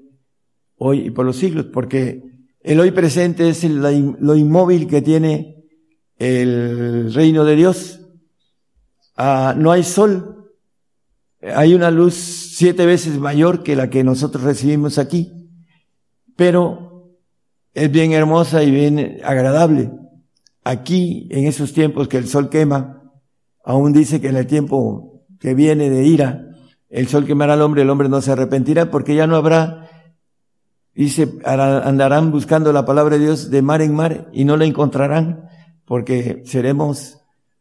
hoy 0.76 1.06
y 1.06 1.10
por 1.10 1.24
los 1.24 1.36
siglos, 1.36 1.66
porque 1.72 2.22
el 2.60 2.80
hoy 2.80 2.90
presente 2.90 3.48
es 3.48 3.64
lo 3.64 4.36
inmóvil 4.36 4.86
que 4.86 5.00
tiene 5.00 5.64
el 6.18 7.12
reino 7.14 7.44
de 7.44 7.56
Dios. 7.56 8.00
Ah, 9.16 9.54
no 9.56 9.72
hay 9.72 9.82
sol, 9.82 10.50
hay 11.40 11.74
una 11.74 11.90
luz 11.90 12.14
siete 12.14 12.84
veces 12.86 13.18
mayor 13.18 13.62
que 13.62 13.76
la 13.76 13.88
que 13.88 14.04
nosotros 14.04 14.44
recibimos 14.44 14.98
aquí, 14.98 15.50
pero 16.34 17.16
es 17.72 17.90
bien 17.90 18.12
hermosa 18.12 18.62
y 18.62 18.70
bien 18.70 19.18
agradable. 19.22 19.90
Aquí, 20.68 21.28
en 21.30 21.46
esos 21.46 21.72
tiempos 21.72 22.08
que 22.08 22.18
el 22.18 22.26
sol 22.26 22.50
quema, 22.50 23.00
aún 23.64 23.92
dice 23.92 24.20
que 24.20 24.30
en 24.30 24.36
el 24.36 24.48
tiempo 24.48 25.22
que 25.38 25.54
viene 25.54 25.88
de 25.90 26.04
ira, 26.04 26.48
el 26.88 27.06
sol 27.06 27.24
quemará 27.24 27.52
al 27.52 27.62
hombre, 27.62 27.82
el 27.82 27.90
hombre 27.90 28.08
no 28.08 28.20
se 28.20 28.32
arrepentirá 28.32 28.90
porque 28.90 29.14
ya 29.14 29.28
no 29.28 29.36
habrá, 29.36 29.88
dice, 30.92 31.32
andarán 31.44 32.32
buscando 32.32 32.72
la 32.72 32.84
palabra 32.84 33.16
de 33.16 33.26
Dios 33.26 33.48
de 33.48 33.62
mar 33.62 33.80
en 33.80 33.94
mar 33.94 34.28
y 34.32 34.44
no 34.44 34.56
la 34.56 34.64
encontrarán 34.64 35.44
porque 35.84 36.42
seremos 36.46 37.18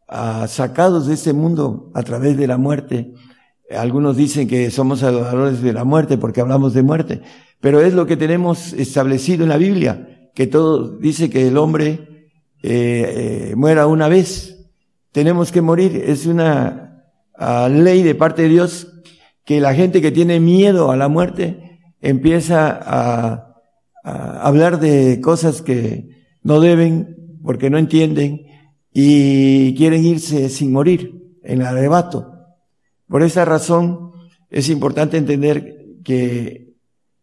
ah, 0.08 0.48
sacados 0.48 1.06
de 1.06 1.14
este 1.14 1.32
mundo 1.32 1.92
a 1.94 2.02
través 2.02 2.38
de 2.38 2.48
la 2.48 2.58
muerte. 2.58 3.14
Algunos 3.70 4.18
dicen 4.18 4.48
que 4.48 4.72
somos 4.72 5.04
adoradores 5.04 5.62
de 5.62 5.74
la 5.74 5.84
muerte 5.84 6.18
porque 6.18 6.42
hablamos 6.42 6.74
de 6.74 6.82
muerte, 6.82 7.22
pero 7.62 7.82
es 7.82 7.94
lo 7.94 8.08
que 8.08 8.18
tenemos 8.18 8.74
establecido 8.74 9.44
en 9.44 9.50
la 9.50 9.58
Biblia, 9.58 10.32
que 10.34 10.48
todo 10.48 10.98
dice 10.98 11.30
que 11.30 11.48
el 11.48 11.58
hombre 11.58 12.15
eh, 12.68 13.50
eh, 13.52 13.56
muera 13.56 13.88
una 13.88 14.08
vez. 14.08 14.68
Tenemos 15.12 15.52
que 15.52 15.62
morir, 15.62 16.04
es 16.08 16.26
una 16.26 17.04
ley 17.70 18.04
de 18.04 18.16
parte 18.16 18.44
de 18.44 18.50
Dios 18.50 18.88
que 19.44 19.60
la 19.60 19.74
gente 19.74 20.02
que 20.02 20.12
tiene 20.12 20.40
miedo 20.40 20.92
a 20.92 20.98
la 20.98 21.08
muerte 21.08 21.80
empieza 22.02 22.70
a, 22.70 23.56
a 24.04 24.48
hablar 24.48 24.80
de 24.80 25.22
cosas 25.22 25.62
que 25.62 26.10
no 26.42 26.60
deben 26.60 27.38
porque 27.44 27.70
no 27.70 27.78
entienden 27.78 28.48
y 28.92 29.76
quieren 29.76 30.06
irse 30.06 30.50
sin 30.50 30.72
morir 30.72 31.38
en 31.44 31.62
el 31.62 31.68
arrebato. 31.68 32.34
Por 33.08 33.22
esa 33.22 33.46
razón 33.46 34.12
es 34.50 34.70
importante 34.70 35.18
entender 35.18 35.86
que 36.04 36.74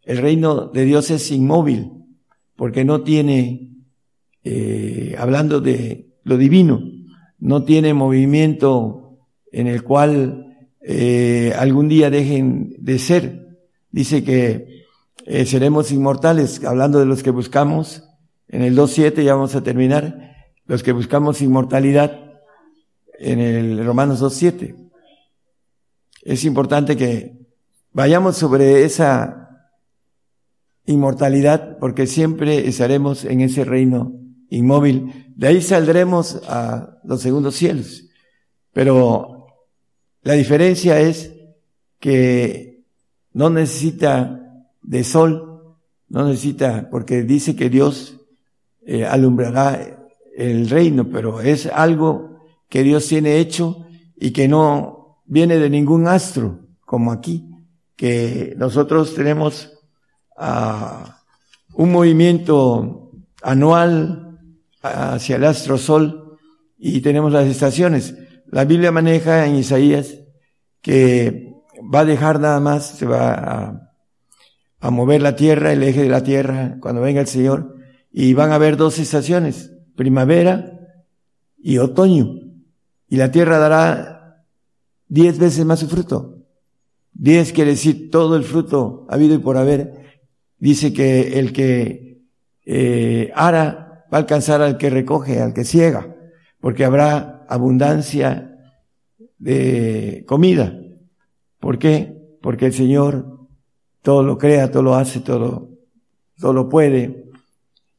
el 0.03 0.19
reino 0.19 0.67
de 0.67 0.85
Dios 0.85 1.11
es 1.11 1.31
inmóvil, 1.31 1.93
porque 2.57 2.85
no 2.85 3.03
tiene, 3.03 3.72
eh, 4.45 5.15
hablando 5.19 5.61
de 5.61 6.11
lo 6.25 6.37
divino, 6.37 6.81
no 7.39 7.65
tiene 7.65 7.95
movimiento 7.95 9.19
en 9.51 9.67
el 9.67 9.83
cual 9.83 10.57
eh, 10.81 11.53
algún 11.59 11.89
día 11.89 12.11
dejen 12.11 12.75
de 12.79 12.99
ser. 12.99 13.59
Dice 13.91 14.25
que 14.25 14.85
eh, 15.27 15.47
seremos 15.47 15.93
inmortales, 15.93 16.65
hablando 16.65 16.99
de 16.99 17.07
los 17.07 17.23
que 17.23 17.31
buscamos, 17.31 18.09
en 18.49 18.63
el 18.63 18.77
2.7 18.77 19.25
ya 19.25 19.35
vamos 19.35 19.55
a 19.55 19.63
terminar, 19.63 20.35
los 20.67 20.83
que 20.83 20.93
buscamos 20.93 21.41
inmortalidad, 21.43 22.19
en 23.19 23.39
el 23.39 23.85
Romanos 23.85 24.23
2.7 24.23 24.83
es 26.23 26.45
importante 26.45 26.97
que 26.97 27.37
vayamos 27.93 28.37
sobre 28.37 28.85
esa 28.85 29.69
inmortalidad 30.87 31.79
porque 31.79 32.07
siempre 32.07 32.69
estaremos 32.69 33.25
en 33.25 33.41
ese 33.41 33.65
reino 33.65 34.13
inmóvil. 34.53 35.33
De 35.35 35.49
ahí 35.49 35.63
saldremos 35.63 36.41
a 36.47 36.99
los 37.05 37.23
segundos 37.23 37.57
cielos. 37.57 38.05
Pero 38.73 39.47
la 40.23 40.35
diferencia 40.35 41.01
es 41.01 41.33
que 41.99 42.85
no 43.33 43.51
necesita 43.51 44.67
de 44.83 45.05
sol, 45.05 45.77
no 46.09 46.27
necesita, 46.27 46.89
porque 46.91 47.23
dice 47.23 47.57
que 47.57 47.71
Dios 47.71 48.19
eh, 48.85 49.07
alumbrará 49.07 50.07
el 50.37 50.69
reino, 50.69 51.09
pero 51.09 51.41
es 51.41 51.67
algo 51.67 52.41
que 52.69 52.83
Dios 52.83 53.07
tiene 53.07 53.39
hecho 53.39 53.87
y 54.17 54.33
que 54.33 54.49
no 54.49 55.23
viene 55.25 55.59
de 55.59 55.71
ningún 55.71 56.09
astro, 56.09 56.61
como 56.85 57.13
aquí, 57.13 57.49
que 57.97 58.55
nosotros 58.57 59.15
tenemos 59.15 59.73
ah, 60.37 61.23
un 61.75 61.93
movimiento 61.93 63.13
anual 63.43 64.32
hacia 64.83 65.37
el 65.37 65.45
astro 65.45 65.79
sol 65.79 66.39
y 66.79 67.01
tenemos 67.01 67.33
las 67.33 67.47
estaciones. 67.47 68.15
La 68.47 68.65
Biblia 68.65 68.93
maneja 68.93 69.47
en 69.47 69.57
Isaías 69.57 70.19
que 70.81 71.55
va 71.93 72.01
a 72.01 72.05
dejar 72.05 72.41
nada 72.41 72.61
más, 72.61 72.99
se 72.99 73.07
va 73.07 73.33
a, 73.33 73.95
a 74.81 74.91
mover 74.91 75.23
la 75.23 75.37
tierra, 75.37 75.73
el 75.73 75.83
eje 75.83 76.03
de 76.03 76.09
la 76.09 76.23
tierra, 76.23 76.77
cuando 76.81 77.01
venga 77.01 77.21
el 77.21 77.29
Señor, 77.29 77.77
y 78.11 78.35
van 78.35 78.51
a 78.51 78.57
haber 78.57 78.77
dos 78.77 78.99
estaciones, 78.99 79.73
primavera 79.97 80.73
y 81.57 81.79
otoño. 81.79 82.41
Y 83.09 83.17
la 83.17 83.31
tierra 83.31 83.59
dará 83.59 84.45
diez 85.09 85.39
veces 85.39 85.65
más 85.65 85.81
su 85.81 85.89
fruto. 85.89 86.39
Diez 87.13 87.53
quiere 87.53 87.73
decir 87.73 88.11
todo 88.11 88.37
el 88.37 88.43
fruto 88.43 89.07
habido 89.09 89.35
y 89.35 89.39
por 89.39 89.57
haber. 89.57 90.21
Dice 90.59 90.93
que 90.93 91.39
el 91.39 91.53
que 91.53 92.23
eh, 92.65 93.31
ara 93.35 93.92
va 94.13 94.19
a 94.19 94.21
alcanzar 94.21 94.61
al 94.61 94.77
que 94.77 94.91
recoge, 94.91 95.41
al 95.41 95.55
que 95.55 95.65
ciega, 95.65 96.15
porque 96.61 96.85
habrá 96.85 97.47
abundancia 97.49 98.59
de 99.39 100.25
comida. 100.27 100.79
¿Por 101.59 101.79
qué? 101.79 102.37
Porque 102.43 102.67
el 102.67 102.75
Señor 102.75 103.39
todo 104.03 104.23
lo 104.23 104.37
crea, 104.37 104.71
todo 104.71 104.83
lo 104.83 104.95
hace, 104.97 105.21
todo, 105.21 105.71
todo 106.39 106.53
lo 106.53 106.69
puede 106.69 107.31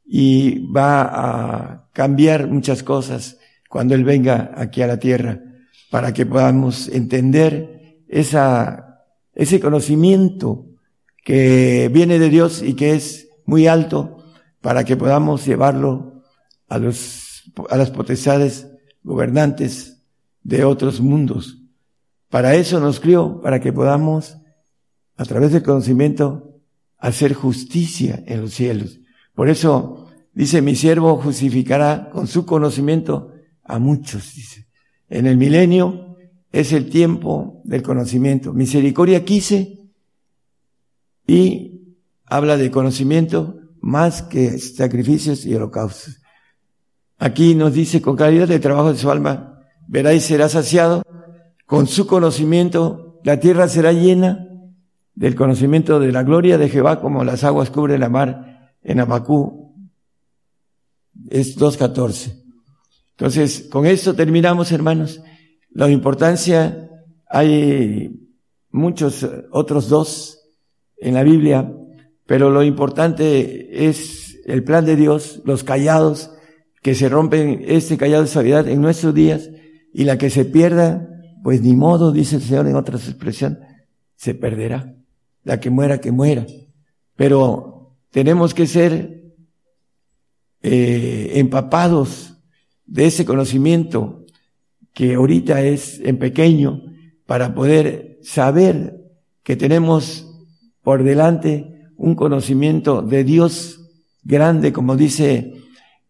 y 0.05 0.67
va 0.71 1.01
a 1.03 1.89
cambiar 1.93 2.47
muchas 2.47 2.83
cosas 2.83 3.39
cuando 3.69 3.95
Él 3.95 4.03
venga 4.03 4.51
aquí 4.55 4.81
a 4.81 4.87
la 4.87 4.99
tierra 4.99 5.41
para 5.89 6.13
que 6.13 6.25
podamos 6.25 6.89
entender 6.89 8.03
esa, 8.07 9.05
ese 9.33 9.59
conocimiento 9.59 10.65
que 11.23 11.89
viene 11.91 12.19
de 12.19 12.29
Dios 12.29 12.61
y 12.61 12.75
que 12.75 12.93
es 12.93 13.29
muy 13.45 13.67
alto 13.67 14.22
para 14.63 14.85
que 14.85 14.95
podamos 14.95 15.45
llevarlo 15.45 16.23
a 16.69 16.77
los, 16.77 17.51
a 17.69 17.75
las 17.75 17.91
potestades 17.91 18.69
gobernantes 19.03 20.01
de 20.41 20.63
otros 20.63 21.01
mundos. 21.01 21.59
Para 22.29 22.55
eso 22.55 22.79
nos 22.79 23.01
crió, 23.01 23.41
para 23.41 23.59
que 23.59 23.73
podamos, 23.73 24.37
a 25.17 25.25
través 25.25 25.51
del 25.51 25.63
conocimiento, 25.63 26.61
hacer 26.97 27.33
justicia 27.33 28.23
en 28.25 28.39
los 28.39 28.53
cielos. 28.53 29.01
Por 29.35 29.49
eso 29.49 30.07
dice, 30.31 30.61
mi 30.61 30.77
siervo 30.77 31.17
justificará 31.17 32.09
con 32.09 32.27
su 32.27 32.45
conocimiento 32.45 33.33
a 33.65 33.79
muchos, 33.79 34.33
dice. 34.33 34.67
En 35.09 35.27
el 35.27 35.35
milenio 35.35 36.15
es 36.53 36.71
el 36.71 36.89
tiempo 36.89 37.59
del 37.65 37.83
conocimiento. 37.83 38.53
Misericordia 38.53 39.25
quise 39.25 39.89
y 41.27 41.97
habla 42.25 42.55
de 42.55 42.71
conocimiento 42.71 43.59
más 43.83 44.21
que 44.21 44.57
sacrificios 44.59 45.45
y 45.45 45.53
holocaustos. 45.53 46.21
Aquí 47.17 47.53
nos 47.53 47.73
dice 47.73 48.01
con 48.01 48.15
calidad 48.15 48.47
del 48.47 48.61
trabajo 48.61 48.93
de 48.93 48.97
su 48.97 49.11
alma, 49.11 49.59
verá 49.89 50.13
y 50.13 50.21
será 50.21 50.47
saciado. 50.47 51.03
Con 51.65 51.87
su 51.87 52.07
conocimiento 52.07 53.19
la 53.25 53.41
tierra 53.41 53.67
será 53.67 53.91
llena 53.91 54.47
del 55.15 55.35
conocimiento 55.35 55.99
de 55.99 56.13
la 56.13 56.23
gloria 56.23 56.57
de 56.57 56.69
Jehová 56.69 57.01
como 57.01 57.25
las 57.25 57.43
aguas 57.43 57.71
cubren 57.71 57.99
la 57.99 58.07
mar 58.07 58.71
en 58.81 59.01
Abacú. 59.01 59.75
Es 61.29 61.57
2.14. 61.57 62.41
Entonces, 63.11 63.67
con 63.69 63.85
esto 63.85 64.15
terminamos, 64.15 64.71
hermanos. 64.71 65.21
La 65.71 65.89
importancia, 65.89 66.89
hay 67.27 68.17
muchos 68.71 69.27
otros 69.51 69.89
dos 69.89 70.39
en 70.95 71.15
la 71.15 71.23
Biblia, 71.23 71.69
pero 72.25 72.49
lo 72.49 72.63
importante 72.63 73.87
es 73.87 74.39
el 74.45 74.63
plan 74.63 74.85
de 74.85 74.95
Dios, 74.95 75.41
los 75.45 75.63
callados, 75.63 76.31
que 76.81 76.95
se 76.95 77.09
rompen 77.09 77.63
este 77.65 77.97
callado 77.97 78.23
de 78.23 78.29
suavidad 78.29 78.67
en 78.67 78.81
nuestros 78.81 79.13
días, 79.13 79.49
y 79.93 80.03
la 80.03 80.17
que 80.17 80.29
se 80.29 80.45
pierda, 80.45 81.07
pues 81.43 81.61
ni 81.61 81.75
modo, 81.75 82.11
dice 82.11 82.37
el 82.37 82.41
Señor 82.41 82.67
en 82.67 82.75
otra 82.75 82.97
expresión, 82.97 83.59
se 84.15 84.35
perderá. 84.35 84.95
La 85.43 85.59
que 85.59 85.69
muera, 85.69 85.99
que 85.99 86.11
muera. 86.11 86.45
Pero 87.15 87.95
tenemos 88.11 88.53
que 88.53 88.65
ser 88.67 89.23
eh, 90.61 91.31
empapados 91.35 92.37
de 92.85 93.05
ese 93.05 93.25
conocimiento 93.25 94.25
que 94.93 95.15
ahorita 95.15 95.61
es 95.61 95.99
en 95.99 96.17
pequeño 96.17 96.81
para 97.25 97.53
poder 97.53 98.19
saber 98.21 99.01
que 99.43 99.55
tenemos 99.55 100.29
por 100.81 101.03
delante 101.03 101.72
un 101.97 102.15
conocimiento 102.15 103.01
de 103.01 103.23
Dios 103.23 103.89
grande, 104.23 104.73
como 104.73 104.95
dice 104.95 105.53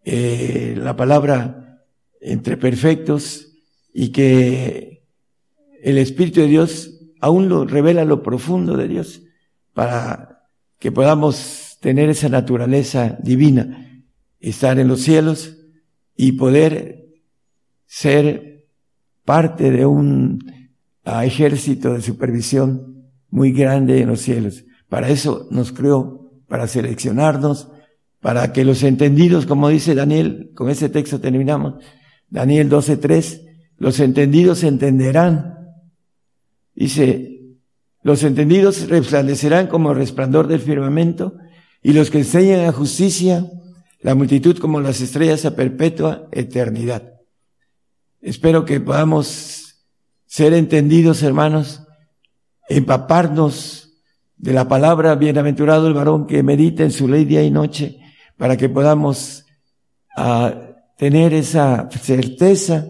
eh, 0.05 0.75
la 0.77 0.95
palabra 0.95 1.81
entre 2.21 2.57
perfectos, 2.57 3.53
y 3.93 4.09
que 4.09 5.03
el 5.83 5.97
Espíritu 5.97 6.41
de 6.41 6.47
Dios 6.47 6.99
aún 7.19 7.47
lo 7.47 7.65
revela 7.65 8.05
lo 8.05 8.23
profundo 8.23 8.75
de 8.75 8.87
Dios 8.87 9.21
para 9.73 10.49
que 10.79 10.91
podamos 10.91 11.77
tener 11.79 12.09
esa 12.09 12.29
naturaleza 12.29 13.17
divina, 13.21 14.03
estar 14.39 14.79
en 14.79 14.87
los 14.87 15.01
cielos 15.01 15.57
y 16.15 16.33
poder 16.33 17.05
ser 17.85 18.65
parte 19.25 19.71
de 19.71 19.85
un 19.85 20.39
ah, 21.03 21.25
ejército 21.25 21.93
de 21.93 22.01
supervisión 22.01 23.09
muy 23.29 23.51
grande 23.51 24.01
en 24.01 24.09
los 24.09 24.21
cielos. 24.21 24.65
Para 24.93 25.09
eso 25.09 25.47
nos 25.49 25.71
creó, 25.71 26.29
para 26.47 26.67
seleccionarnos, 26.67 27.67
para 28.21 28.53
que 28.53 28.63
los 28.63 28.83
entendidos, 28.83 29.47
como 29.47 29.69
dice 29.69 29.95
Daniel, 29.95 30.51
con 30.53 30.69
ese 30.69 30.87
texto 30.87 31.19
terminamos, 31.19 31.83
Daniel 32.29 32.69
12.3, 32.69 33.41
los 33.79 33.99
entendidos 33.99 34.63
entenderán. 34.63 35.57
Dice, 36.75 37.39
los 38.03 38.23
entendidos 38.23 38.87
resplandecerán 38.87 39.65
como 39.65 39.95
resplandor 39.95 40.45
del 40.45 40.59
firmamento 40.59 41.37
y 41.81 41.93
los 41.93 42.11
que 42.11 42.19
enseñan 42.19 42.67
a 42.67 42.71
justicia, 42.71 43.49
la 43.99 44.13
multitud 44.13 44.59
como 44.59 44.79
las 44.79 45.01
estrellas 45.01 45.43
a 45.45 45.55
perpetua 45.55 46.27
eternidad. 46.31 47.13
Espero 48.21 48.63
que 48.63 48.79
podamos 48.79 49.87
ser 50.27 50.53
entendidos, 50.53 51.23
hermanos, 51.23 51.81
empaparnos 52.69 53.82
de 54.43 54.51
la 54.51 54.67
palabra 54.67 55.15
bienaventurado 55.15 55.87
el 55.87 55.93
varón 55.93 56.27
que 56.27 56.43
medita 56.43 56.83
en 56.83 56.91
su 56.91 57.07
ley 57.07 57.23
día 57.23 57.41
y 57.43 57.49
noche, 57.49 58.01
para 58.35 58.57
que 58.57 58.67
podamos 58.67 59.45
ah, 60.17 60.53
tener 60.97 61.33
esa 61.33 61.89
certeza 61.89 62.85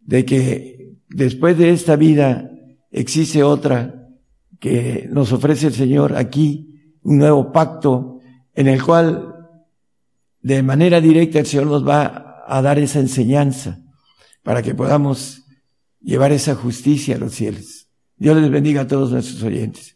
de 0.00 0.24
que 0.24 0.94
después 1.08 1.58
de 1.58 1.70
esta 1.70 1.96
vida 1.96 2.48
existe 2.92 3.42
otra 3.42 4.10
que 4.60 5.08
nos 5.10 5.32
ofrece 5.32 5.66
el 5.66 5.74
Señor 5.74 6.14
aquí, 6.14 6.94
un 7.02 7.18
nuevo 7.18 7.50
pacto 7.50 8.20
en 8.54 8.68
el 8.68 8.80
cual 8.80 9.34
de 10.40 10.62
manera 10.62 11.00
directa 11.00 11.40
el 11.40 11.46
Señor 11.46 11.66
nos 11.66 11.84
va 11.86 12.44
a 12.46 12.62
dar 12.62 12.78
esa 12.78 13.00
enseñanza 13.00 13.80
para 14.44 14.62
que 14.62 14.72
podamos 14.72 15.42
llevar 16.00 16.30
esa 16.30 16.54
justicia 16.54 17.16
a 17.16 17.18
los 17.18 17.32
cielos. 17.32 17.88
Dios 18.16 18.36
les 18.36 18.52
bendiga 18.52 18.82
a 18.82 18.86
todos 18.86 19.10
nuestros 19.10 19.42
oyentes. 19.42 19.95